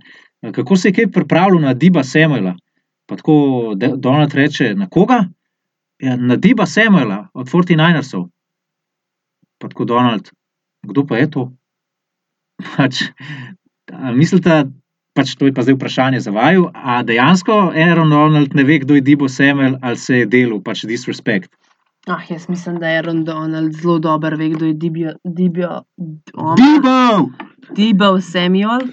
[0.52, 2.54] kako se je kaj pripravljal na Diba Samuela.
[3.06, 5.24] Pa tako Donald reče: Na koga?
[5.98, 8.28] Ja, na Diba Samuela od 49ersov.
[9.58, 10.30] Pa tako Donald,
[10.82, 11.52] kdo pa je to?
[12.76, 13.02] Pač,
[14.14, 14.64] mislite,
[15.16, 18.94] pač to je pa zdaj vprašanje za vaju, a dejansko Aaron Donald ne ve, kdo
[18.94, 21.50] je Dibo Samuel ali se je delal, pač disrespect.
[22.06, 25.82] Ah, jaz mislim, da je Aaron Donald zelo dober, ve, kdo je Dibjo, Dibjo,
[26.60, 27.30] Dibo!
[27.74, 28.92] Dibo Samuel.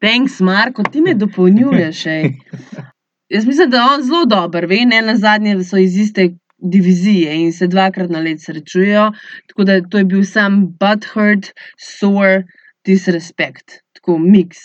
[0.00, 2.06] Thanks, Marko, ti me dopolnjuješ.
[2.06, 2.32] ej.
[3.34, 7.52] Jaz mislim, da on zelo dober, ve, ne na zadnje so iz iste divizije in
[7.52, 9.12] se dvakrat na let srečujejo.
[9.48, 12.42] Tako da to je bil sam butthurt, sore,
[12.84, 14.58] disrespect, tako mix,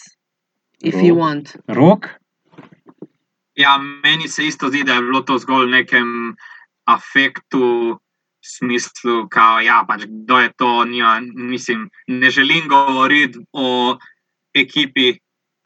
[0.85, 1.55] if you want.
[1.67, 2.09] Rok,
[3.55, 6.07] Ja, meni se isto zdi, da je bilo to zgolj v nekem
[6.85, 10.85] afektu, v smislu, da ja, pač, kdo je to.
[10.85, 13.97] Nima, mislim, ne želim govoriti o
[14.53, 15.13] ekipi,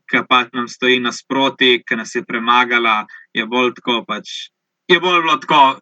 [0.10, 3.08] ki pa nam stoji nasproti, ki nas je premagala.
[3.34, 4.52] Je bolj tako, pač,
[4.88, 5.80] je bolj bilo tako.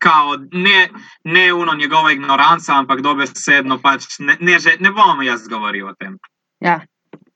[0.00, 0.88] Kao, ne,
[1.24, 5.94] ne uno njegova ignoranca, ampak dobesedno pač ne, ne, že, ne bom jaz govoril o
[5.94, 6.16] tem.
[6.60, 6.80] Ja.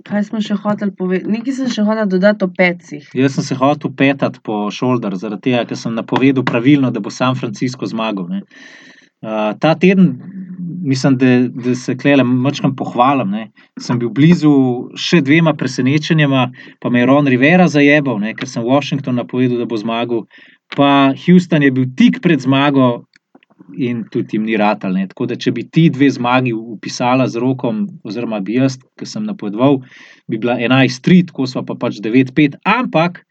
[0.06, 1.30] Kaj smo še hoteli povedati?
[1.32, 3.06] Nekaj sem še hotela dodati o pecih.
[3.14, 7.10] jaz sem se hotel petati po shoulder, zaradi tega, ker sem napovedal pravilno, da bo
[7.10, 8.28] San Francisco zmagal.
[8.30, 8.42] ne.
[9.24, 10.20] Uh, ta teden,
[10.84, 13.30] mislim, da, da se klele mačkam pohvalim.
[13.30, 13.48] Ne.
[13.80, 14.52] Sem bil blizu
[14.94, 16.50] še dvema presenečenjama,
[16.80, 20.26] pa me je Ron Rivera zajebal, ne, ker sem Washington napovedal, da bo zmagal.
[20.76, 23.06] Pa Houston je bil tik pred zmago
[23.76, 24.92] in tudi jim ni ratal.
[24.92, 25.06] Ne.
[25.08, 29.24] Tako da, če bi ti dve zmagi upisala z rokom, oziroma bi jaz, ki sem
[29.26, 29.80] napovedoval,
[30.28, 32.60] bi bila 11-3, tako smo pa pač 9-5.
[32.64, 33.22] Ampak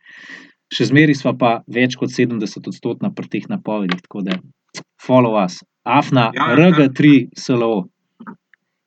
[0.74, 4.02] še zmeraj smo pa več kot 70 odstotna pri teh napovedih.
[4.08, 4.40] Tako da,
[5.02, 7.86] follow us, afna, Ja, RG3 SLO,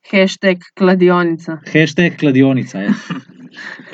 [0.09, 1.59] Hashtag kladionica.
[1.69, 2.81] hashtag kladionica.
[2.81, 2.93] Je.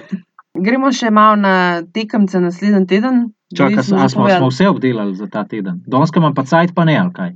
[0.54, 3.24] Gremo še malo na tekemce naslednji teden.
[3.56, 4.40] Čakaj, Nismo a že smo, povedali.
[4.40, 5.82] smo vse obdelali za ta teden.
[5.86, 7.32] Danes imam pa cajt, pa ne, ali kaj.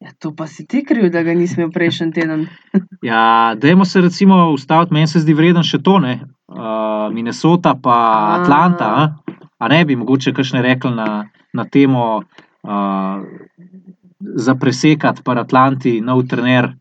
[0.00, 2.46] Ja, to pa si ti kriv, da ga nismo imeli prejšnji teden.
[3.02, 6.20] Ja, dajmo se recimo ustaviti, meni se zdi vreden še to, ne.
[6.46, 8.40] Uh, Minnesota pa A.
[8.40, 8.86] Atlanta.
[8.86, 9.26] A?
[9.58, 13.22] a ne bi mogoče kakšne rekli na, na temo uh,
[14.36, 16.74] za presekati par Atlanti, nov trener.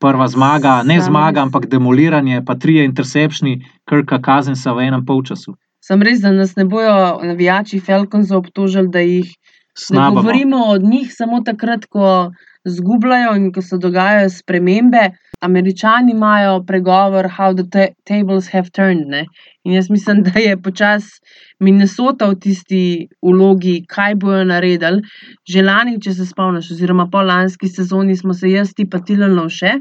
[0.00, 5.04] Prva zmaga, ne Sam zmaga, res- ampak demoliranje, pa trije intercepšni, krka kazensa v enem
[5.06, 5.54] polčasu.
[5.84, 9.32] Sem res, da nas ne bojo navijači Falconsa obtožili, da jih ne
[9.78, 10.22] Snabamo.
[10.22, 12.30] govorimo od njih samo takrat, ko
[12.64, 15.10] zgubljajo in ko se dogajajo spremembe.
[15.44, 19.08] Američani imajo pregovor, how the ta tables have turned.
[19.08, 19.26] Ne?
[19.64, 21.20] In jaz mislim, da je počasi
[21.60, 22.82] Minnesota v tisti
[23.22, 25.02] vlogi, kaj bojo naredili.
[25.48, 29.48] Že lani, če se spomniš, oziroma po lanski sezoni smo se jaz ti pa Tilalno
[29.48, 29.78] še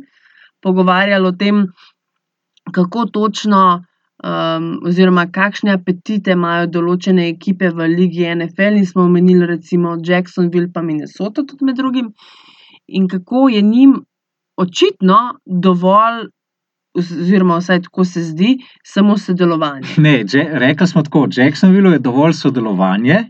[0.63, 1.65] pogovarjali o tem,
[2.71, 3.63] kako točno
[4.23, 10.71] um, oziroma kakšne apetite imajo določene ekipe v ligi NFL, in smo omenili recimo Jacksonville,
[10.73, 12.13] pa Minnesota, tudi med drugim,
[12.87, 14.01] in kako je njim
[14.57, 16.27] očitno dovolj,
[16.97, 19.87] oziroma vsaj tako se zdi, samo sodelovanje.
[19.97, 23.23] Ne, rekli smo tako, Jacksonville je dovolj sodelovanje,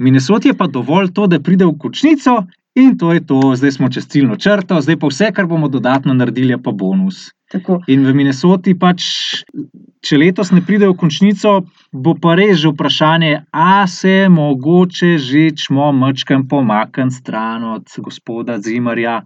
[0.00, 3.88] Minnesota je pa dovolj to, da pride v končnico in to je to, zdaj smo
[3.92, 7.28] čez ciljno črto, zdaj pa vse, kar bomo dodatno naredili, je pa bonus.
[7.52, 9.04] Tako, In v Minnesoti pač,
[10.06, 11.56] če letos ne pride v končnico,
[11.92, 18.56] bo pa res že vprašanje, a se mogoče že čmo mečkam pomakniti stran od gospoda
[18.62, 19.20] Zimarja.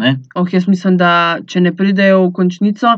[0.00, 0.16] Ne?
[0.34, 2.94] oh, jaz mislim, da če ne pridejo v končnico,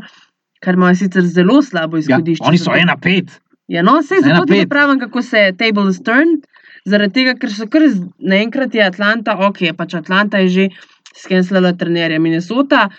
[0.63, 2.45] kar imajo sicer zelo slabo Ja, izhodišče.
[2.47, 3.33] oni so ena pet.
[3.67, 4.69] Ja, no, vse zato pet.
[4.69, 6.45] pravim, kako se je table turned,
[6.85, 7.81] zaradi tega, ker so kar
[8.19, 10.69] naenkrat je Atlanta, ok, pač Atlanta je že
[11.15, 12.89] skenslala trenerja Minnesota.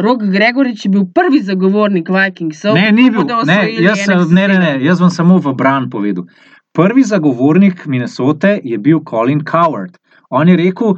[0.00, 2.74] Rok Gregorič je bil prvi zagovornik Vikingsov.
[2.74, 3.26] Ne, ni bil.
[3.44, 6.24] Ne, jaz, ne, ne, ne, jaz vam samo v bran povedal.
[6.72, 9.98] Prvi zagovornik Minnesote je bil Colin Coward.
[10.30, 10.94] On je rekel,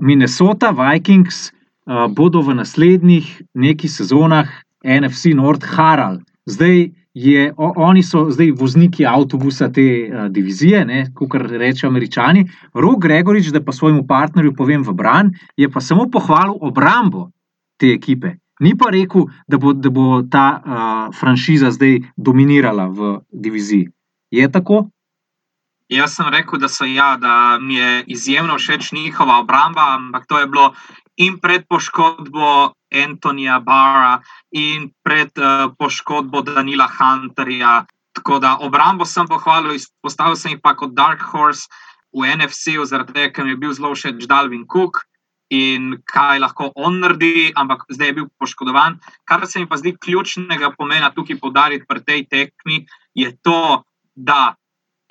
[0.00, 4.50] Minnesota Vikings uh, bodo v naslednjih nekaj sezonah
[4.82, 6.18] NFC North harali.
[6.46, 12.46] Zdaj je, o, oni so zdaj vozniki avtobusa te uh, divizije, kot rečejo američani.
[12.74, 17.30] Rok Gregorič, da pa svojemu partnerju povem v bran, je pa samo pohvalil obrambo
[17.78, 18.36] te ekipe.
[18.60, 23.88] Ni pa rekel, da bo, da bo ta uh, franšiza zdaj dominirala v diviziji.
[24.30, 24.88] Je tako?
[25.92, 30.38] Jaz sem rekel, da, so, ja, da mi je izjemno všeč njihova obramba, ampak to
[30.38, 30.72] je bilo
[31.16, 32.72] in pred poškodbo
[33.04, 34.20] Antonija Barra,
[34.50, 37.84] in pred uh, poškodbo Danila Hunterja.
[38.16, 41.68] Tako da obrambo sem pohvalil, izpostavil sem jih pa kot Dark Horse
[42.12, 45.04] v NFC-u, zaradi tega, ker mi je bil zelo všeč Dalvin Cook
[45.52, 48.96] in kaj lahko on naredi, ampak zdaj je bil poškodovan.
[49.28, 53.84] Kar se mi pa zdi ključnega pomena tukaj poudariti pri tej tekmi, je to,
[54.16, 54.54] da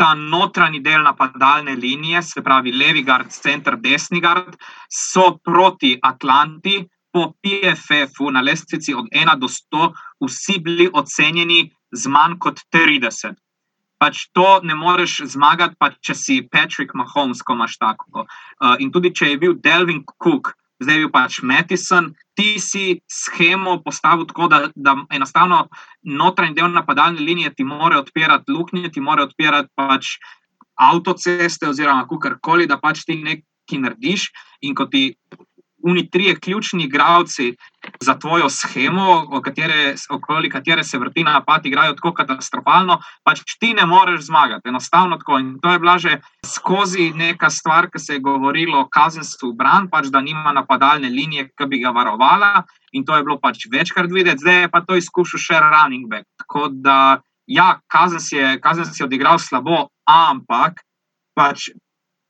[0.02, 4.56] ta notranji del napadalne linije, se pravi levi gard, center, desni gard,
[4.89, 6.80] so proti Atlanti
[7.14, 9.91] po PFF-u na lestvici od 1 do 100
[10.26, 13.38] vsi bili ocenjeni z manj kot 30.
[14.02, 18.26] Pač to ne moreš zmagati, pa če si Patrick Mahomes, ko imaš tako.
[18.26, 23.02] Uh, in tudi če je bil Delvin Cook, zdaj je bil pač Madison, ti si
[23.10, 25.68] schemo postavil tako, da, da enostavno
[26.04, 30.16] notranji del napadalne linije ti more odpirati luknje, ti more odpirati pač
[30.82, 34.32] avtoceste oziroma karkoli, da pač ti nekaj narediš.
[34.62, 35.16] In ko ti
[35.84, 37.56] oni trije ključni igravci
[38.00, 43.86] za tvojo schemo, katere, okoli katere se vrti napad, igrajo tako katastrofalno, pač ti ne
[43.86, 44.70] moreš zmagati.
[44.70, 45.40] Enostavno tako.
[45.40, 49.90] In to je bila že skozi neka stvar, ki se je govorilo o kazenstvu bran,
[49.90, 52.64] pač da nima napadalne linije, ki bi ga varovala.
[52.92, 56.28] In to je bilo pač večkrat videti, zdaj je pa to izkušal še running back.
[56.38, 60.84] Tako da, ja, kazen si je, kazen si je odigral slabo, ampak
[61.36, 61.70] pač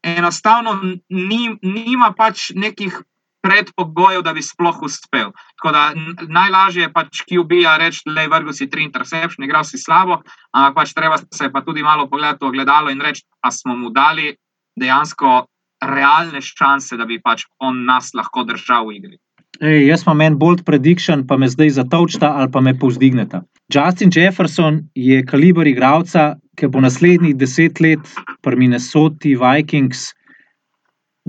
[0.03, 0.73] enostavno
[1.09, 3.01] ni, nima pač nekih
[3.41, 5.31] predpogojev, da bi sploh uspel.
[5.57, 5.83] Tako da
[6.27, 10.21] najlažje je pač QB-ja reči, da je vrgel si tri interception, igral si slabo,
[10.53, 13.89] ampak pač treba se pa tudi malo pogledati v ogledalo in reči, pa smo mu
[13.89, 14.35] dali
[14.79, 15.45] dejansko
[15.81, 19.17] realne šanse, da bi pač on nas lahko držal v igri.
[19.61, 23.43] Ej, jaz imam en bold prediction, pa me zdaj zatočta ali pa me povzdigneta.
[23.73, 28.01] Justin Jefferson je kaliber igralca, ki bo naslednjih deset let
[28.41, 30.11] pri Minnesoti Vikings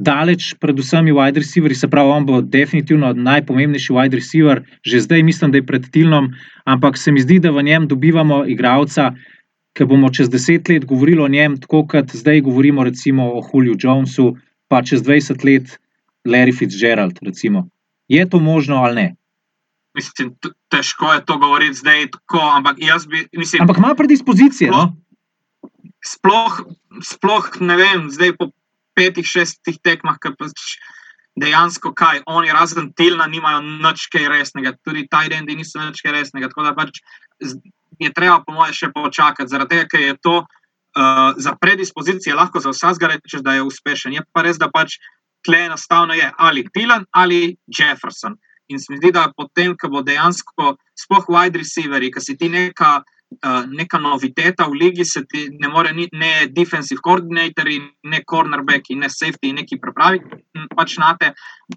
[0.02, 5.22] daleč pred vsemi wide receiverji, se pravi, on bo definitivno najpomembnejši wide receiver, že zdaj
[5.22, 6.32] mislim, da je pred Tilnom,
[6.64, 9.12] ampak se mi zdi, da v njem dobivamo igralca,
[9.72, 13.76] ki bomo čez deset let govorili o njem, tako kot zdaj govorimo recimo o Juliju
[13.78, 14.36] Jonesu,
[14.68, 15.78] pa čez 20 let
[16.28, 17.18] Larry Fitzgerald.
[17.22, 17.68] Recimo.
[18.08, 19.08] Je to možno ali ne?
[19.94, 20.34] Mislim,
[20.68, 23.26] težko je to govoriti zdaj, tako, ampak jaz bi.
[23.36, 24.68] Mislim, ampak ima predispozicije.
[24.68, 24.96] Sploh, no?
[26.04, 26.60] sploh,
[27.04, 28.50] sploh ne vem, zdaj po
[28.96, 30.76] petih, šestih tekmah, ki pač
[31.40, 32.22] dejansko kaj.
[32.26, 36.50] Oni, razen Tilna, nimajo nič kaj resnega, tudi Tajdendi niso nič kaj resnega.
[36.52, 37.00] Tako da pač
[38.00, 40.42] je treba, po mojem, še počakati, zaradi tega, ker je to.
[40.92, 44.12] Uh, za predispozicije lahko za vsakega rečeš, da je uspešen.
[44.12, 44.98] Je pa res, da pač
[45.40, 48.36] tle enostavno je ali Tilan ali Jefferson.
[48.68, 52.48] In se mi zdi, da potem, ko bo dejansko, sploh wide receiveri, ki si ti
[52.52, 53.02] neka,
[53.32, 58.96] uh, neka noviteta v ligi, se ti ne more ni, ne defensive coordinatorji, ne cornerbacki,
[58.98, 60.20] ne safety, neki pripravi
[60.76, 61.32] pač na te.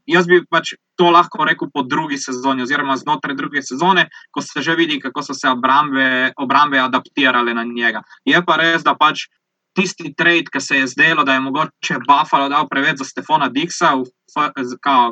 [0.10, 4.62] Jaz bi pač to lahko rekel po drugi sezoni, oziroma znotraj druge sezone, ko se
[4.62, 8.03] že vidi, kako so se obrambe, obrambe adaptirale na njega.
[8.26, 9.28] Je pa res, da pač
[9.76, 13.91] tisti trade, ki se je zdelo, da je mogoče Buffalo dal preveč za Stefana Dixa,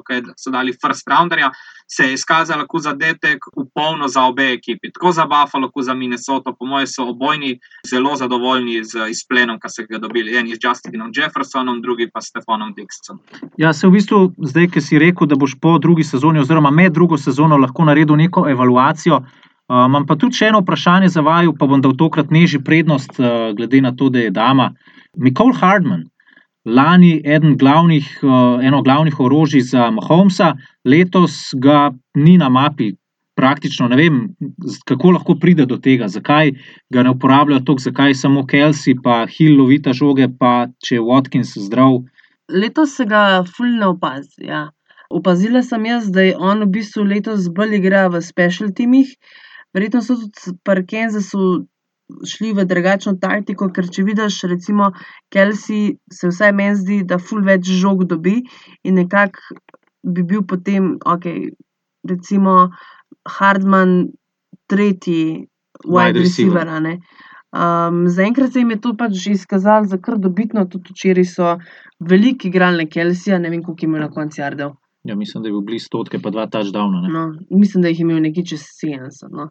[0.08, 1.52] ki so dali first rounderja,
[1.88, 4.92] se je izkazalo kot zadetek v polno za obe ekipi.
[4.92, 7.60] Tako za Buffalo, kot za Minnesota, po mojem, so obojni
[7.90, 10.36] zelo zadovoljni z izplenom, ki so ga dobili.
[10.38, 13.20] En je z Justinom Jeffersonom, drugi pa s Stefanom Dixom.
[13.58, 16.94] Ja, se v bistvu zdaj, ki si rekel, da boš po drugi sezoni, oziroma med
[16.94, 19.22] drugo sezono, lahko naredil neko evaluacijo.
[19.72, 23.16] Uh, imam pa tudi še eno vprašanje za vaju, pa bom dal tokrat neži prednost,
[23.20, 24.74] uh, glede na to, da je dama.
[25.16, 26.04] Mikol Hardman,
[26.68, 30.54] lani eden glavnih, uh, eno glavnih orožij za Mahomesa,
[30.84, 32.92] letos ga ni na mapi.
[33.40, 34.18] Praktično ne vem,
[34.86, 36.52] kako lahko pride do tega, zakaj
[36.94, 41.56] ga ne uporabljajo tako, zakaj samo Kelsey, pa Hill lovita žoge, pa če je Watkins
[41.58, 42.04] zdrav.
[42.52, 44.44] Letos se ga fulno opazi.
[44.52, 44.68] Ja.
[45.10, 49.16] Opazila sem jaz, da je on v bistvu letos bolj igra v specialtimih.
[49.74, 51.66] Verjetno so tudi pri Kansasu
[52.28, 54.92] šli v drugačno taktiko, ker če vidiš, recimo,
[55.34, 58.42] Kelsey, se vsaj meni zdi, da ful več žog dobi
[58.84, 59.58] in nekako
[60.04, 61.30] bi bil potem, ok,
[62.10, 62.70] recimo,
[63.38, 64.12] Hardman,
[64.68, 65.48] tretji
[65.88, 66.70] wide receiver.
[67.54, 71.58] Um, Zaenkrat se jim je to pač izkazalo za kar dobitno, tudi včeraj so
[72.00, 74.74] veliki igrali na Kelsija, ne vem, koliko je na koncu jardel.
[75.04, 77.04] Ja, mislim, da je bil blizu stotke, pa dva touchdowna.
[77.12, 79.30] No, mislim, da jih je imel nekaj čez 70.
[79.32, 79.50] No.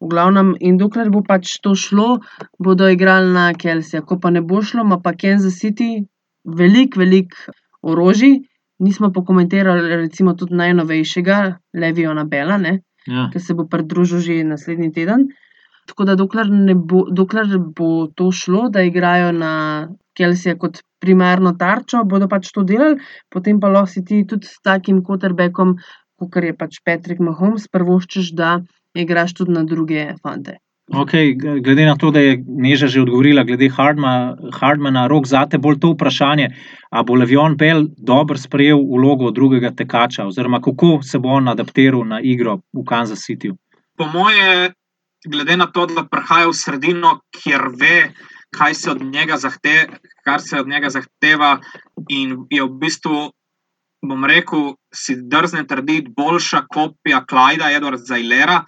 [0.00, 2.18] V glavnem, in dokler bo pač to šlo,
[2.60, 4.02] bodo igrali na Kelsija.
[4.04, 6.04] Ko pa ne bo šlo, ima pa Kansas City
[6.44, 8.42] veliko, veliko orožij.
[8.78, 11.36] Nismo pokomentirali, recimo, tudi najnovejšega,
[11.80, 13.28] Leviona Bela, ja.
[13.32, 15.28] ki se bo pridružil že naslednji teden.
[15.86, 19.52] Tako da, dokler, bo, dokler bo to šlo, da igrajo na
[20.16, 22.98] Kelsija kot primarno tarčo, bodo pač to delali,
[23.32, 25.76] potem pa lahko si ti tudi s takim quarterbackom,
[26.20, 28.58] kot je pač Patrick Mahomes, prvoščeš, da
[29.02, 30.58] igraš tudi na druge fante.
[30.86, 35.58] Okay, glede na to, da je Neža že odgovorila, glede Hardmana, Hardmana rok za te
[35.58, 36.52] bolj to vprašanje,
[36.90, 42.06] ali bo Levion Bell dobro sprejel vlogo drugega tekača, oziroma kako se bo on adaptiral
[42.06, 43.56] na igro v Kansas Cityju.
[43.98, 44.70] Po moje,
[45.26, 48.12] glede na to, da prihaja v sredino, kjer ve,
[48.54, 51.58] kaj se od njega zahteva, kar se od njega zahteva,
[52.08, 53.32] in je v bistvu,
[54.06, 58.62] bom rekel, si drzne trditi, boljša kopija Klajda, Edwards Zailera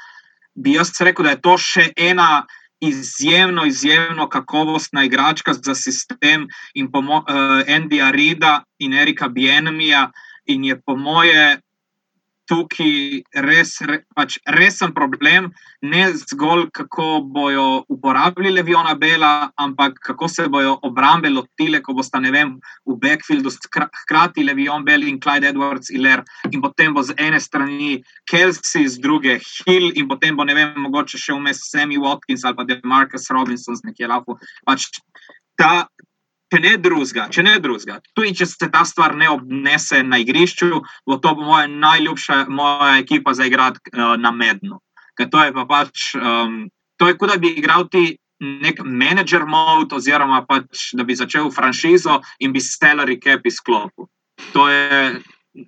[0.59, 2.47] bi jaz rekel, da je to še ena
[2.81, 10.11] izjemno, izjemno kakovostna igračka za sistem in pomo, uh, Andyja Rida in Erika Bienemija.
[10.49, 11.61] In je po moje
[12.49, 15.51] tukaj res, re, pač resen problem,
[15.83, 22.19] ne zgolj kako bodo uporabljali Leviona Bela, ampak kako se bodo obrambe lotile, ko bosta
[22.19, 23.53] vem, v backfieldu
[24.03, 28.99] hkrati Levion Bell in Clyde Edwards Iler, in potem bo z ene strani Kelsey, z
[28.99, 33.31] druge Hill, in potem bo ne vem, mogoče še vmes Sammy Watkins ali pa Demarcus
[33.31, 34.39] Robinson z nekje lafu.
[34.67, 34.89] Pač
[35.59, 35.89] ta,
[36.49, 40.83] če ne drugega, če ne drugega, tudi če se ta stvar ne obnese na igrišču,
[41.07, 44.81] bo to moja najljubša moja ekipa za igrati uh, na mednu.
[45.19, 49.97] To je pa pač, um, to je kot da bi igral ti nek manager mode,
[49.99, 54.07] oziroma pač, da bi začel franšizo in bi salary cap izklopil.
[54.55, 55.19] To je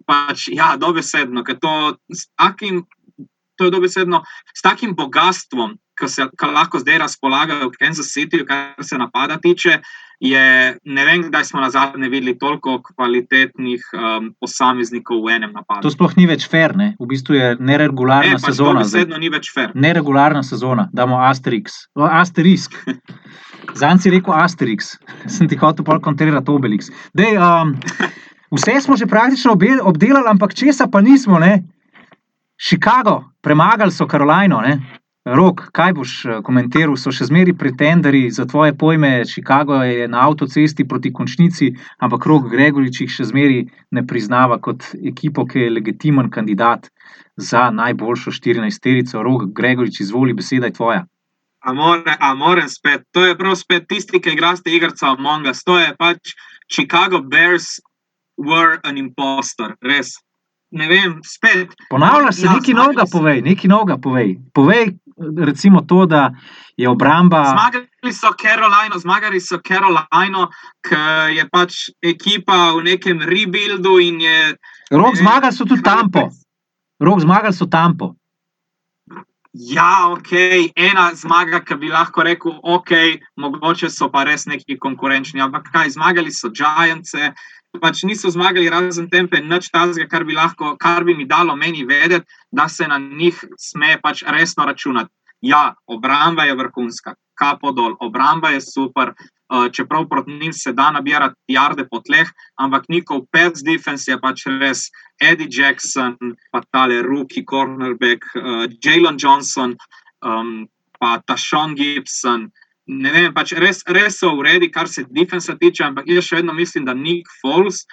[0.06, 1.74] pač, ja, dobesedno, ker to
[2.14, 2.86] s takim.
[3.60, 4.22] To je dobesedno
[4.56, 9.36] s takim bogatstvom, ki se ki lahko zdaj razpolagajo v Kansas City, kar se napada
[9.36, 9.82] tiče,
[10.20, 15.80] je, ne vem, kdaj smo na zadnje videli toliko kvalitetnih um, posameznikov v enem napadu.
[15.86, 16.92] To sploh ni več fair, ne?
[17.00, 18.84] v bistvu je neregularna ne, pač sezona.
[18.84, 19.72] Dobesedno ni več fair.
[19.74, 21.86] Neregularna sezona, damo Asterix.
[21.96, 22.76] O, Asterisk.
[23.80, 24.94] Zanj si rekel Asterix,
[25.34, 26.92] sem ti hotel pol kontrirati Obelix.
[27.16, 27.72] Dej, um,
[28.58, 31.62] vse smo že praktično obdelali, ampak česa pa nismo, ne?
[32.60, 34.99] Chicago, premagali so Karolino, ne?
[35.24, 36.96] Rok, kaj boš eh, komentiral?
[36.96, 39.26] So še zmeraj pretenderi za tvoje pojme.
[39.28, 44.88] Chicago je na avtocesti proti končnici, ampak Rok Gregorič jih še zmeraj ne priznava kot
[44.96, 46.88] ekipo, ki je legitimen kandidat
[47.36, 49.20] za najboljšo 14-terico.
[49.20, 51.04] Rok Gregorič, izvoli, beseda je tvoja.
[51.60, 53.04] Amore, spet.
[53.12, 55.60] To je prav spet tisti, ki igraste igrico Among Us.
[55.68, 56.32] To je pač
[56.72, 57.76] Chicago Bears
[58.40, 60.16] were an impostor, res.
[60.70, 61.74] Ne vem, spet.
[61.90, 64.36] Ponavljaš se, Ja, nekaj novega povej, nekaj novega povej.
[64.54, 64.92] Povej,
[65.38, 66.30] recimo, to, da
[66.76, 67.44] je obramba.
[67.44, 70.46] Zmagali so Carolino, zmagali so Carolino,
[70.86, 71.00] ki
[71.36, 74.54] je pač ekipa v nekem rebuildu je.
[74.90, 76.30] Rok, zmagali so tudi Tampo.
[77.00, 78.14] Rok, zmagali so Tampo.
[79.52, 80.30] Ja, ok,
[80.78, 82.92] ena zmaga, ki bi lahko rekel, ok,
[83.42, 87.16] mogoče so pa res neki konkurenčni, ampak kaj, zmagali so Giants,
[87.78, 91.84] pač niso zmagali razen tempe, nič tazga, kar bi lahko, kar bi mi dalo meni
[91.86, 95.12] vedeti, da se na njih sme pač resno računati.
[95.40, 100.90] Ja, obramba je vrhunska, kapo dol, obramba je super, uh, čeprav proti njim se da
[100.90, 104.90] nabirati jarde po tleh, ampak njihov pets defense je pač res
[105.20, 106.16] Eddie Jackson,
[106.52, 109.76] pa tale Rookie, cornerback, uh, Jalen Johnson,
[110.20, 110.68] um,
[111.00, 112.50] pa Tashon Gibson.
[112.91, 116.55] Ne vem, pač res, res so uredi, kar se defensa tiče, ampak jaz še vedno
[116.57, 117.84] mislim, da Nick Foles,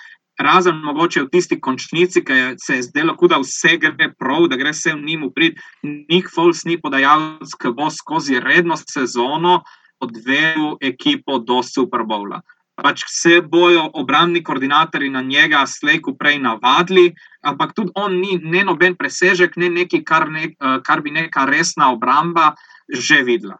[0.41, 4.73] razen mogoče v tisti končnici, ki se je zdelo, da vse gre prav, da gre
[4.73, 9.59] vse v njim uprit, Nick Foles ni podajalec, ki bo skozi redno sezono
[10.01, 12.41] odvedel ekipo do Super Bowla.
[12.77, 17.11] Pač se bojo obrambni koordinatorji na njega slejko prej navadili,
[17.45, 21.93] ampak tudi on ni noben presežek, ne nekaj, kar, ne, eh, kar bi neka resna
[21.93, 22.55] obramba
[22.89, 23.57] že videla.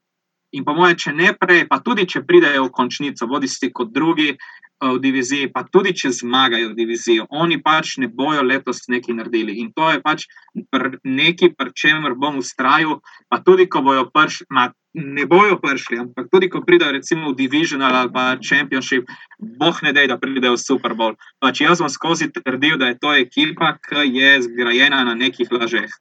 [0.56, 3.92] In po mojem, če ne prej, pa tudi če pridejo v končnico, bodi si kot
[3.92, 4.38] drugi eh,
[4.80, 9.58] v diviziji, pa tudi če zmagajo v diviziji, oni pač ne bojo letos nekaj naredili.
[9.60, 10.24] In to je pač
[10.72, 16.00] pr- nekaj, pri čemer bom ustrajal, pa tudi ko bojo prišli, ma, ne bojo prišli,
[16.06, 19.12] ampak tudi ko pridejo recimo v Divisional ali pa Championship,
[19.60, 21.20] boh ne dej, da pridejo v Super Bowl.
[21.44, 25.92] Pač jaz bom skozi trdil, da je to ekipa, ki je zgrajena na nekih lažeh.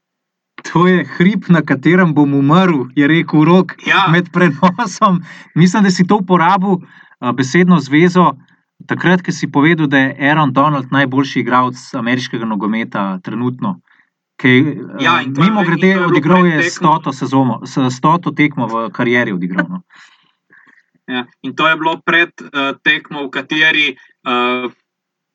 [0.63, 4.09] To je hrib, na katerem bom umrl, je rekel Rok Ja.
[4.11, 5.21] med prenosom.
[5.55, 6.79] Mislim, da si to uporabil,
[7.21, 8.33] a, besedno zvezo,
[8.89, 13.81] takrat, ko si povedal, da je Aaron Donald najboljši igralec ameriškega nogometa trenutno.
[14.37, 14.49] Ki,
[15.01, 19.33] Ja, in to je- mimo grede, je odigral je stoto, sezono, stoto tekmo v karieri.
[19.33, 19.83] Odigral, no.
[21.07, 21.25] Ja.
[21.43, 23.97] In to je bilo pred uh, tekmo, v kateri
[24.27, 24.73] uh,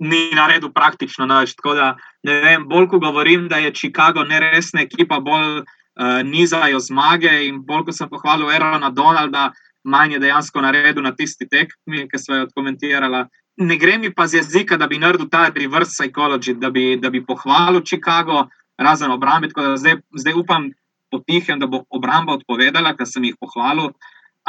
[0.01, 1.53] ni naredil praktično nič.
[1.55, 1.87] Tako da,
[2.25, 7.61] ne vem, bolj ko govorim, da je Chicago neresna ekipa, bolj uh, nizajo zmage in
[7.65, 9.51] bolj ko sem pohvalil Erona Donalda,
[9.83, 13.27] manj je dejansko naredil na tisti tekmi, ki so jo komentirala.
[13.61, 17.09] Ne gre mi pa z jezika, da bi naredil ta reverse psychology, da bi, da
[17.09, 18.47] bi pohvalil Chicago,
[18.81, 19.51] razen obrambe.
[19.53, 20.71] Tako da zdaj, zdaj upam
[21.11, 23.91] potihem, da bo obramba odpovedala, ker sem jih pohvalil.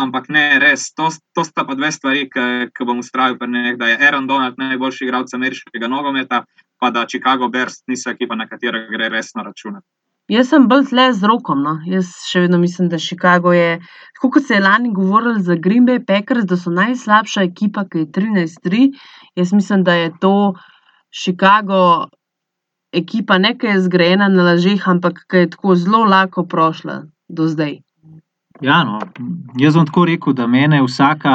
[0.01, 3.91] Ampak ne, res, to, to sta pa dve stvari, ki bom ustrajal pri njih, da
[3.91, 6.45] je Aaron Donald najboljši igralec ameriškega nogometa,
[6.81, 9.87] pa da Chicago Bears niso ekipa, na katero gre resno računati.
[10.31, 11.61] Jaz sem bolj tle z rokom.
[11.67, 11.75] No.
[11.85, 13.81] Jaz še vedno mislim, da Chicago je,
[14.17, 18.05] tako kot se je lani govorili za Green Bay Packers, da so najslabša ekipa, ki
[18.05, 18.89] je 13-3.
[19.37, 20.55] Jaz mislim, da je to
[21.13, 22.09] Chicago
[22.93, 27.49] ekipa, ne ki je zgrajena na lažeh, ampak ki je tako zelo lahko prošla do
[27.51, 27.81] zdaj.
[28.63, 29.01] Ja, no,
[29.59, 31.33] jaz bom tako rekel, da mene vsaka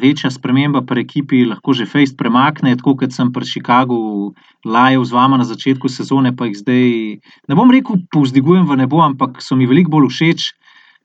[0.00, 4.32] večja sprememba pri ekipi lahko že fejst premakne, tako kot sem pri Chicagu
[4.64, 6.88] lajal z vama na začetku sezone, pa jih zdaj
[7.20, 10.48] ne bom rekel, povzdigujem v nebo, ampak so mi veliko bolj všeč.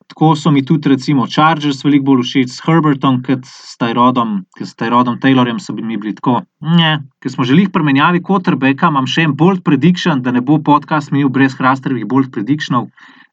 [0.06, 4.68] Tako so mi tudi, recimo, Chargers veliko bolj všeč s Herbertom, kot s Tyrodom, kot
[4.70, 6.46] s Tyrodom Taylorjem so mi bili tako.
[6.62, 11.12] Ne, ker smo želeli premenjavi quarterbacka, imam še en bold prediction, da ne bo podcast
[11.12, 12.88] minil brez hrastrevih bold predictionov.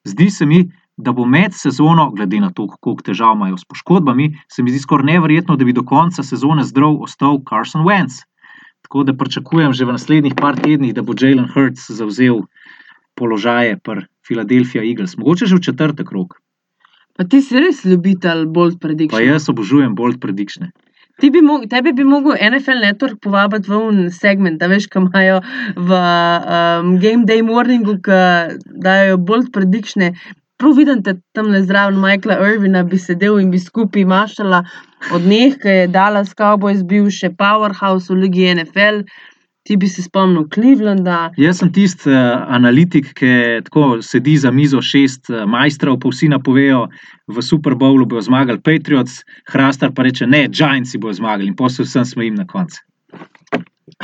[0.09, 0.65] Zdi se mi,
[0.97, 4.79] da bo med sezono, glede na to, koliko težav imajo s poškodbami, se mi zdi
[4.79, 8.23] skoraj neverjetno, da bi do konca sezone zdrav ostal Carson Wentz.
[8.83, 12.43] Tako da pričakujem že v naslednjih par tednih, da bo Jalen Hurts zavzel
[13.15, 16.41] položaje pri Philadelphia Eagles, mogoče že v četrtek rok.
[17.17, 19.25] Pa ti si res ljubitelj bolj Pa prediction.
[19.25, 20.73] jaz obožujem bold prediction.
[21.21, 25.03] Ti bi mog, tebi bi mogel NFL Network povabiti v un segment, da veš, kaj
[25.03, 25.41] imajo
[25.77, 28.17] v um, Game Day Morningu, ki
[28.81, 30.15] dajo bolj predikšne.
[30.63, 34.61] Prav vidim te tam le zraven Michaela Irvina, bi sedel in bi skupaj mašala
[35.11, 39.01] od njih, ki je Dallas Cowboys bil še powerhouse v ligi NFL.
[39.67, 41.33] Ti bi se spomnil Clevelanda.
[41.39, 43.33] Jaz sem tisti uh, analitik, ki
[43.67, 46.85] tako sedi za mizo šest uh, majstrov, pa vsi napovejo,
[47.27, 51.91] v Super Bowlu bojo zmagali Patriots, Hrastar pa reče: ne, Giantsi bojo zmagali in posel
[51.91, 52.79] vsem smejim na koncu.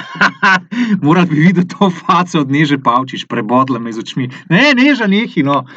[1.04, 4.30] Moral bi videti to faco od Neže Pavčič, prebodla me z očmi.
[4.50, 5.64] Ne, Neža, nehi, no.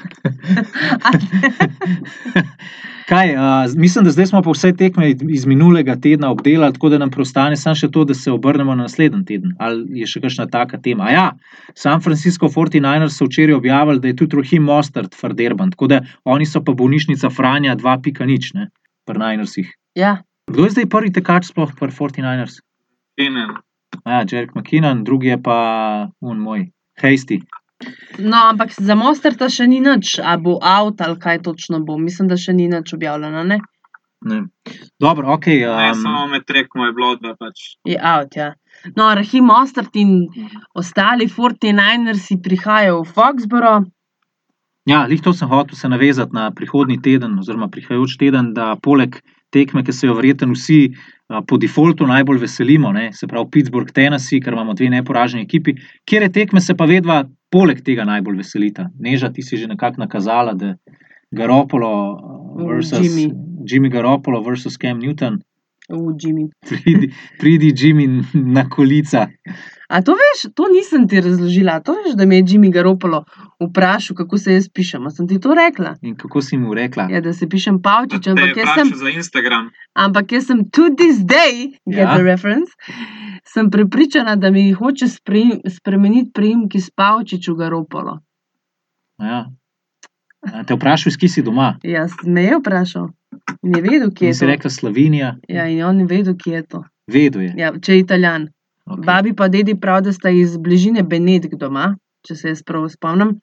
[3.12, 3.42] Kaj, uh,
[3.76, 7.58] mislim, da zdaj smo pa vse tekme iz minulega tedna obdelali, tako da nam preostane
[7.58, 9.52] samo še to, da se obrnemo na naslednji teden.
[9.60, 11.10] Ali je še kakšna taka tema?
[11.10, 11.28] A ja,
[11.76, 16.48] San Francisco 49ers so včeraj objavili, da je tudi Rohim Mostard, Farderban, tako da oni
[16.48, 18.70] so pa bolnišnica Franja 2.0, ne,
[19.06, 19.76] pri Ninersih.
[20.00, 22.60] Ja, Kdo je zdaj prvi tekač sploh pri 49ers?
[23.16, 23.62] Keenan.
[24.06, 25.58] Ja, Jerek McKinnon, drugi je pa
[26.22, 26.68] un moj,
[27.02, 27.40] Hasty.
[28.20, 31.98] no, ampak za Mosterta še ni nič, a bo avt ali kaj točno bo.
[31.98, 33.60] Mislim, da še ni nič objavljeno, ne?
[34.22, 34.44] Ne.
[35.02, 35.46] Dobro, ok.
[35.48, 37.74] Ne, Um, samo med tekmo je bilo, da pač.
[37.90, 38.52] Je avt, ja.
[38.96, 40.28] No, Rahim Mostert in
[40.78, 43.74] ostali 49ersi prihajajo v Foxboro.
[44.86, 49.18] Ja, lih to sem hotel se navezati na prihodni teden, oziroma prihajajoč teden, da poleg
[49.52, 50.94] tekme, ki se jo verjetno vsi
[51.48, 55.76] po defaultu najbolj veselimo, ne, se pravi Pittsburgh, Tennessee, ker imamo dve neporaženi ekipi,
[56.08, 57.22] kjer je tekme se pa vedva
[57.52, 58.90] poleg tega najbolj veselita.
[59.00, 60.76] Neža, ti si že nekako nakazala, da
[61.32, 61.92] Garopolo
[62.68, 63.32] versus Jimmy.
[63.68, 65.40] Jimmy Garopolo versus Cam Newton,
[65.92, 66.50] V Jimmy.
[66.62, 69.28] pridi, pridi Jimmy na kolica.
[69.90, 71.80] A to veš, to nisem ti razložila.
[71.80, 73.26] To veš, da me je Jimmy Garopolo
[73.60, 75.04] vprašal, kako se jaz pišem.
[75.04, 75.96] A sem ti to rekla?
[76.02, 77.08] In kako si mu rekla?
[77.12, 79.70] Ja, da se pišem Pavčič, ampak jaz sem, za Instagram.
[79.94, 82.16] ampak jaz sem to this day, get Ja.
[82.16, 82.72] the reference,
[83.46, 88.20] sem prepričana, da mi hoče sprejim, spremeniti priimki s Pavčič v Garopolo.
[89.20, 89.46] Ja.
[90.66, 91.76] Te vprašal, iz kje si doma?
[91.84, 93.10] Jaz me je vprašal.
[93.64, 94.46] In je vedel, kje In je si to.
[94.46, 96.84] rekla Slovenija, Ja, in on je vedel, kje je to.
[97.08, 97.54] vedel je.
[97.58, 98.48] Ja, če je italijan.
[98.86, 99.06] Okay.
[99.06, 103.36] Babi pa dedi prav, da sta iz bližine Benedikt doma, če se jaz prav spomnim.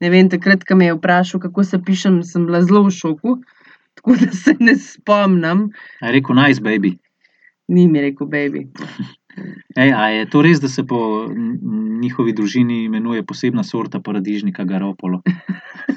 [0.00, 3.36] Ne vem, takrat, ko me je vprašal, kako se pišem, sem bila zelo v šoku,
[3.94, 5.68] tako da se ne spomnim.
[6.00, 6.96] A je rekel, nice, baby.
[7.68, 8.66] Ni mi rekel, baby.
[9.76, 11.28] Ej, a je to res, da se po
[12.00, 15.22] njihovi družini imenuje posebna sorta paradižnika Garopolo?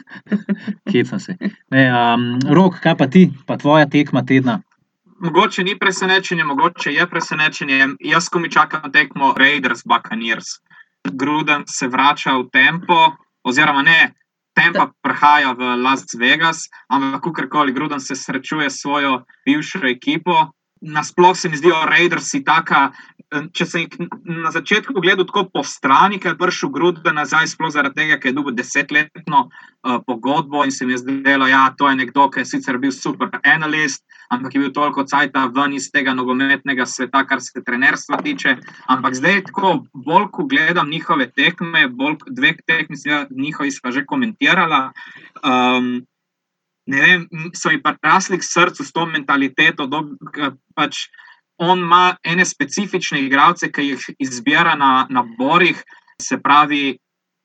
[0.91, 1.37] Kecam se.
[1.71, 4.59] Ne, um, Rok, kaj pa ti, pa tvoja tekma tedna?
[5.19, 7.87] Mogoče ni presenečenje, mogoče je presenečenje.
[7.99, 10.59] Jaz, ko mi čakam tekmo Raiders, Buccaneers,
[11.03, 12.95] Gruden se vrača v tempo,
[13.43, 14.13] oziroma ne,
[14.55, 20.51] tempo prihaja v Las Vegas, ampak kakorkoli Gruden se srečuje s svojo bivšo ekipo.
[20.81, 22.91] Nasploh se mi zdijo Raidersi taka.
[23.29, 27.69] Če sem jih na začetku gledal tako po strani, ker je prišel Gruden nazaj, sploh
[27.69, 31.61] zaradi tega, ker je dobil desetletno uh, pogodbo in se mi je zdelo, da ja,
[31.77, 34.01] to je nekdo, ki je sicer bil super analist,
[34.33, 38.55] ampak je bil toliko cajta ven iz tega nogometnega sveta, kar se trenerstva tiče.
[38.89, 42.97] Ampak zdaj, tako bolj, ko gledam njihove tekme, bolj dve tekmi,
[43.29, 44.87] njihovi sva že komentirala.
[45.45, 46.01] Um,
[46.89, 50.01] vem, so mi pa rasli k srcu s to mentaliteto, da
[50.73, 51.05] pač
[51.59, 55.83] on ima ene specifične igralce, ki jih izbira na, na borih,
[56.21, 56.97] se pravi,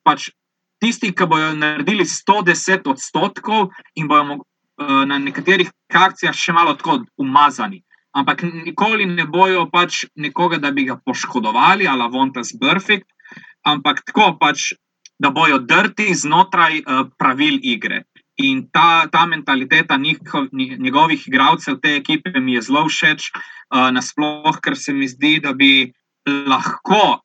[0.07, 0.31] pač
[0.83, 4.45] tisti, ki bodo naredili 110 odstotkov in bodo mo-
[4.81, 7.83] eh, na nekaterih akcijah še malo tako umazani.
[8.15, 13.11] Ampak nikoli ne bojo pač nekoga, da bi ga poškodovali, ali Vontas Perfect,
[13.67, 14.73] ampak tako pač,
[15.19, 18.05] da bojo drti znotraj uh, pravil igre.
[18.37, 23.91] In ta, ta mentaliteta njihov, nji- njegovih igralcev, te ekipe, mi je zelo všeč, uh,
[23.95, 25.93] nasploh, ker se mi zdi, da bi
[26.27, 27.21] lahko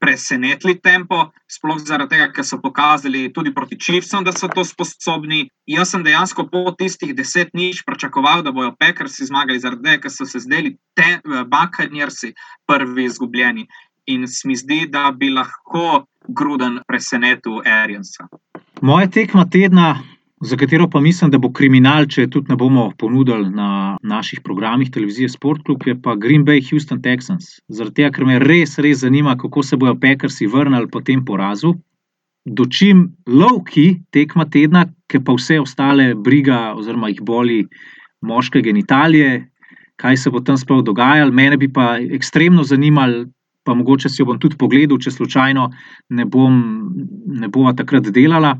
[0.00, 5.48] presenetili tempo, sploh zaradi tega, ker so pokazali tudi proti Chiefsom, da so to sposobni.
[5.66, 10.14] Jaz sem dejansko po tistih deset nič pričakoval, da bodo Packersi zmagali, zaradi tega, ker
[10.14, 12.32] so se zdeli te Buccaneersi
[12.66, 13.66] prvi izgubljeni.
[14.06, 18.28] In se mi zdi, da bi lahko Gruden presenetil Ariansa.
[18.82, 19.98] Moja tekma tedna,
[20.40, 24.40] za katero pa mislim, da bo kriminal, če je tudi ne bomo ponudili na naših
[24.44, 27.58] programih televizije Sport Club, je pa Green Bay Houston Texans.
[27.68, 31.74] Zaradi tega, ker me res, res zanima, kako se bodo Packersi vrnili po tem porazu.
[32.46, 37.64] Dočim lovki tekma tedna, ki pa vse ostale briga, oziroma jih boli
[38.22, 39.48] moške genitalije,
[39.98, 41.34] kaj se bo tam sploh dogajalo.
[41.34, 43.26] Mene bi pa ekstremno zanimalo,
[43.66, 45.66] pa mogoče si jo bom tudi pogledal, če slučajno
[46.16, 46.62] ne, bom,
[47.26, 48.54] ne bova takrat delala.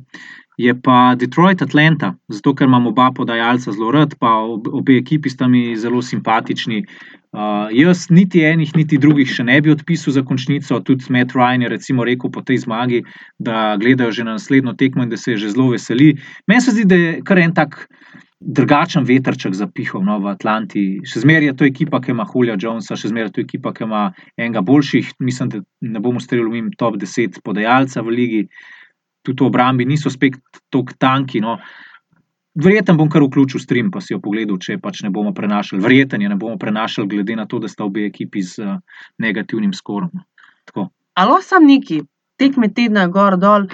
[0.59, 5.31] Je pa Detroit Atlanta, zato ker imam oba podajalca zelo rad, pa ob, obe ekipi
[5.31, 6.83] sta mi zelo simpatični.
[7.29, 10.81] Uh, jaz niti enih, niti drugih še ne bi odpisal za končnico.
[10.83, 13.05] Tudi Matt Ryan je rekel po tej zmagi,
[13.39, 16.17] da gledajo že na naslednjo tekmo in da se je že zelo veseli.
[16.49, 17.87] Meni se zdi, da je kar en tak
[18.41, 20.85] drugačen veterček zapihal no, v Atlanti.
[21.07, 23.85] Še zmeraj je to ekipa, ki ima Hulja Jonesa, še zmeraj je to ekipa, ki
[23.85, 24.03] ima
[24.39, 28.43] enega boljših, mislim, da ne bomo strelili mimo top 10 podajalca v ligi.
[29.29, 30.39] Tudi v obrambi niso spet
[30.73, 31.43] tako tanki.
[31.45, 31.59] No.
[32.59, 35.83] Verjetno bom kar vključil stream, pa si jo pogledal, če pač ne bomo prenašali.
[35.85, 38.79] Verjetno je ne bomo prenašali, glede na to, da sta obe ekipi z uh,
[39.21, 40.11] negativnim skorom.
[40.17, 40.25] no.
[40.65, 40.89] Tako.
[41.15, 42.03] Alo, sam neki.
[42.39, 43.67] tekme tedna gor dol.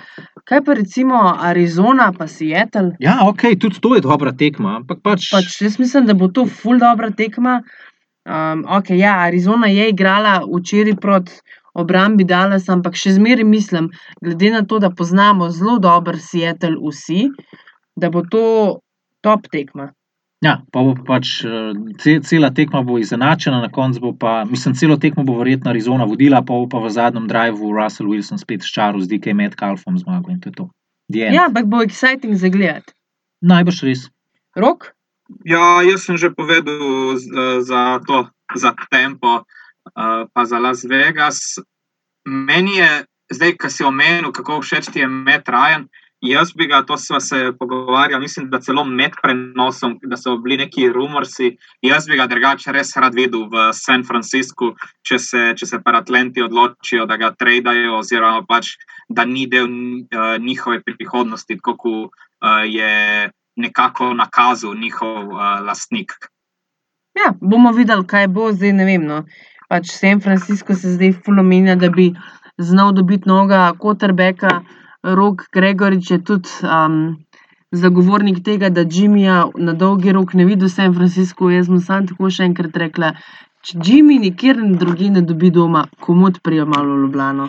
[0.49, 2.97] Kaj pa recimo Arizona, pa Seattle?
[3.01, 5.31] Ja, ok, tudi to je dobra tekma, ampak pač.
[5.33, 7.61] Pač jaz mislim, da bo to ful dobra tekma.
[8.25, 11.37] Um, ok, ja, Arizona je igrala včeraj proti
[11.75, 13.91] obrambi Dallas, ampak še zmeraj mislim,
[14.23, 17.29] glede na to, da poznamo zelo dobro Seattle vsi,
[17.97, 18.47] da bo to
[19.25, 19.91] top tekma.
[20.45, 21.73] Ja, pa bo pač eh,
[22.03, 26.05] ce, cela tekma bo izenačena, na koncu bo pa, mislim, celo tekmo bo verjetno Arizona
[26.09, 30.35] vodila, pa bo pa v zadnjem drivu Russell Wilson spet ščaril z DK Metcalfom zmago
[30.35, 30.67] in to je to.
[31.15, 32.93] Ja, ampak bo exciting za gledati.
[33.45, 34.05] Najbrž res.
[34.57, 34.93] Rok?
[35.49, 39.49] Ja, jaz sem že povedal eh, za to, za tempo,
[40.33, 41.59] pa za Las Vegas.
[42.25, 45.89] Meni je zdaj, ki si omenil, kako všeč ti je Matt Ryan.
[46.25, 50.57] Jaz bi ga, to smo se pogovarjali, mislim, da celo med prenosom, da so bili
[50.57, 51.51] neki rumorsi.
[51.85, 54.71] Jaz bi ga drugače res rad videl v San Franciscu,
[55.05, 58.73] če se, če se pa Atlanti odločijo, da ga tradajo, oziroma pač,
[59.09, 62.09] da ni del uh, njihove prihodnosti, kot uh,
[62.65, 63.29] je
[63.61, 66.17] nekako nakazal njihov uh, lastnik.
[67.15, 68.73] Ja, bomo videli, kaj bo zdaj.
[68.73, 69.05] Ne vem.
[69.07, 69.27] No.
[69.75, 72.13] Pač San Francisco se zdaj fulomenja, da bi
[72.63, 74.61] znal dobiti noga Koterbeka.
[75.03, 77.17] Rok Gregorič je tudi um,
[77.75, 81.51] zagovornik tega, da Jimmyja na dolgi rok ne vidi v San Franciscu.
[81.51, 83.11] Jaz sem sam tako še enkrat rekla,
[83.67, 87.49] če Jimmy nikjer drugje ne dobi doma, komu odprijo malo v Ljubljano.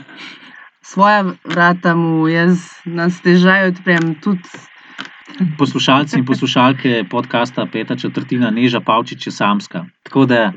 [0.82, 4.66] Svoja vrata mu jaz na stežaj odprem tudi.
[5.62, 9.86] Poslušalci in poslušalke podcasta Peta četrtina Neža Pavčič je samska.
[10.10, 10.54] Tako da,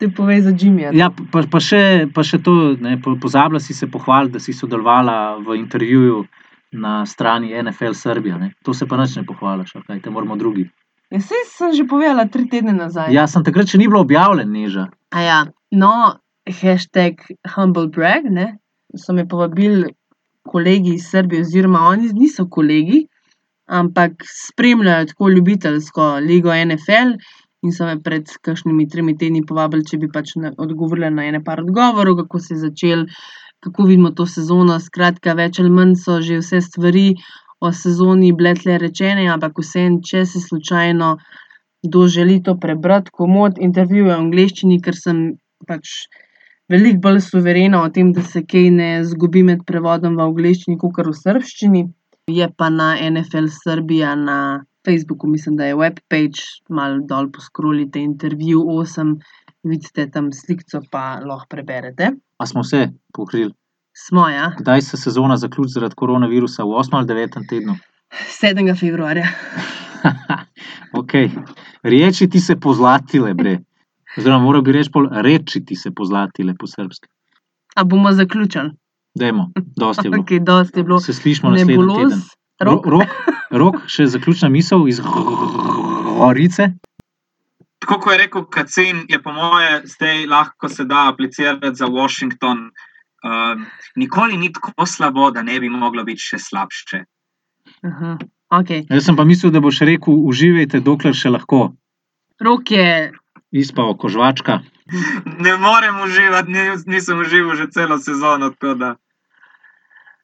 [0.00, 0.90] Te povej za Jimmyja.
[0.96, 4.54] ja, pa, pa, še, pa še to, ne, po- pozabila si se pohvaliti, da si
[4.56, 6.22] sodelovala v intervjuju
[6.72, 8.38] na strani NFL Srbija.
[8.38, 8.52] Ne.
[8.64, 10.70] To se pa nič ne pohvališ, kaj te moramo drugi.
[11.10, 13.12] Ja, saj sem že povedala tri tedne nazaj.
[13.12, 14.86] Ja, sem takrat še ni bilo objavljen, Neža.
[15.10, 15.38] A ja,
[15.74, 15.92] no,
[16.46, 17.20] hashtag
[17.56, 18.54] humble brag, ne,
[18.96, 19.90] so me povabili
[20.46, 23.04] kolegi iz Srbije, oziroma oni niso kolegi,
[23.66, 27.18] ampak spremljajo tako ljubiteljsko ligo NFL
[27.62, 31.60] in so me pred kakšnimi tremi tedni povabili, če bi pač odgovorila na ene par
[31.60, 33.04] odgovorov, kako se je začel,
[33.60, 34.78] kako vidimo to sezono.
[34.80, 37.10] Skratka, več ali manj so že vse stvari
[37.60, 41.16] o sezoni bile tle rečene, ampak vseeno, če se slučajno
[41.82, 45.20] kdo želi to prebrati, komod intervju v angleščini, ker sem
[45.68, 46.04] pač
[46.70, 51.00] veliko bolj suverena o tem, da se kaj ne zgubi med prevodom v angleščini, kot
[51.06, 51.86] v srbščini.
[52.30, 54.38] Je pa na NFL Srbija na
[54.84, 59.16] Facebooku, mislim, da je webpage, malo dol poskrolite intervju 8,
[59.62, 62.12] vidite tam slikco, pa lahko preberete.
[62.38, 63.52] A smo vse pokrili?
[64.06, 66.64] Smo, ja, Kdaj se sezona zaključi zaradi koronavirusa?
[66.64, 67.76] V 8 ali 9 tednu?
[68.42, 68.80] 7.
[68.80, 69.26] februarja.
[71.00, 71.12] ok.
[71.82, 73.58] Riječi ti se pozlatile, bre.
[74.18, 77.08] Oziroma, moral bi reči, pol reči ti se pozlatile po srpski.
[77.76, 78.70] A bomo zaključili?
[79.14, 80.22] Dajmo, dosti je bilo.
[80.22, 81.00] Ok, dosti je bilo.
[81.00, 82.20] Se slišimo naslednji teden.
[82.60, 82.86] Rok.
[82.86, 83.08] Rok,
[83.50, 86.72] rok, še zaključna misel iz Gorice.
[87.80, 92.68] Tako kot je rekel Kacin, je po moje zdaj lahko se da aplicirati za Washington.
[93.20, 93.64] Um,
[93.96, 97.04] nikoli ni tako slabo, da ne bi moglo biti še slabše.
[97.82, 98.18] Aha,
[98.50, 98.82] Okay.
[98.90, 101.70] Jaz sem pa mislil, da boš rekel, uživajte, dokler še lahko.
[102.42, 103.12] Rok je
[103.50, 104.60] Izpao kožvačka.
[105.38, 108.50] Ne morem uživati, ni- nisem užival že celo sezono.
[108.74, 108.96] da.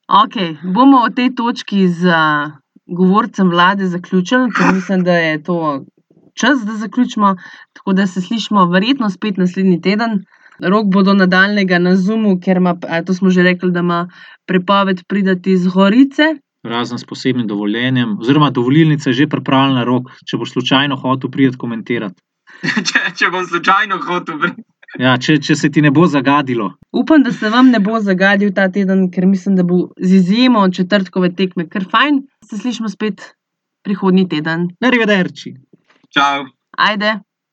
[0.06, 2.54] Ok, bomo o tej točki z uh,
[2.86, 5.84] govorcem vlade zaključili, ker mislim, da je to
[6.34, 7.36] čas, da zaključimo.
[7.72, 10.24] Tako da se slišimo verjetno spet naslednji teden.
[10.62, 12.76] Rok bo do nadaljnega na Zoomu, ker ima,
[13.06, 14.08] to smo že rekli, da ima
[14.46, 16.22] prepoved pridati iz Gorice.
[16.62, 21.58] Razen s posebnim dovoljenjem, oziroma dovolilnica je že pripravljena rok, če boš slučajno hotel priti
[21.58, 22.22] komentirati.
[22.88, 24.75] če, če bom slučajno hotel vrniti.
[24.98, 26.70] Ja, če, če se ti ne bo zagadilo.
[26.96, 30.64] Upam, da se vam ne bo zagadil ta teden, ker mislim, da bo z izjemo
[30.64, 32.22] od četrtkove tekme kar fajn.
[32.48, 33.32] Se slišimo spet
[33.84, 34.70] prihodnji teden.
[34.80, 35.56] Arrivederci.
[36.14, 36.48] Čau.
[36.76, 37.18] Ajde!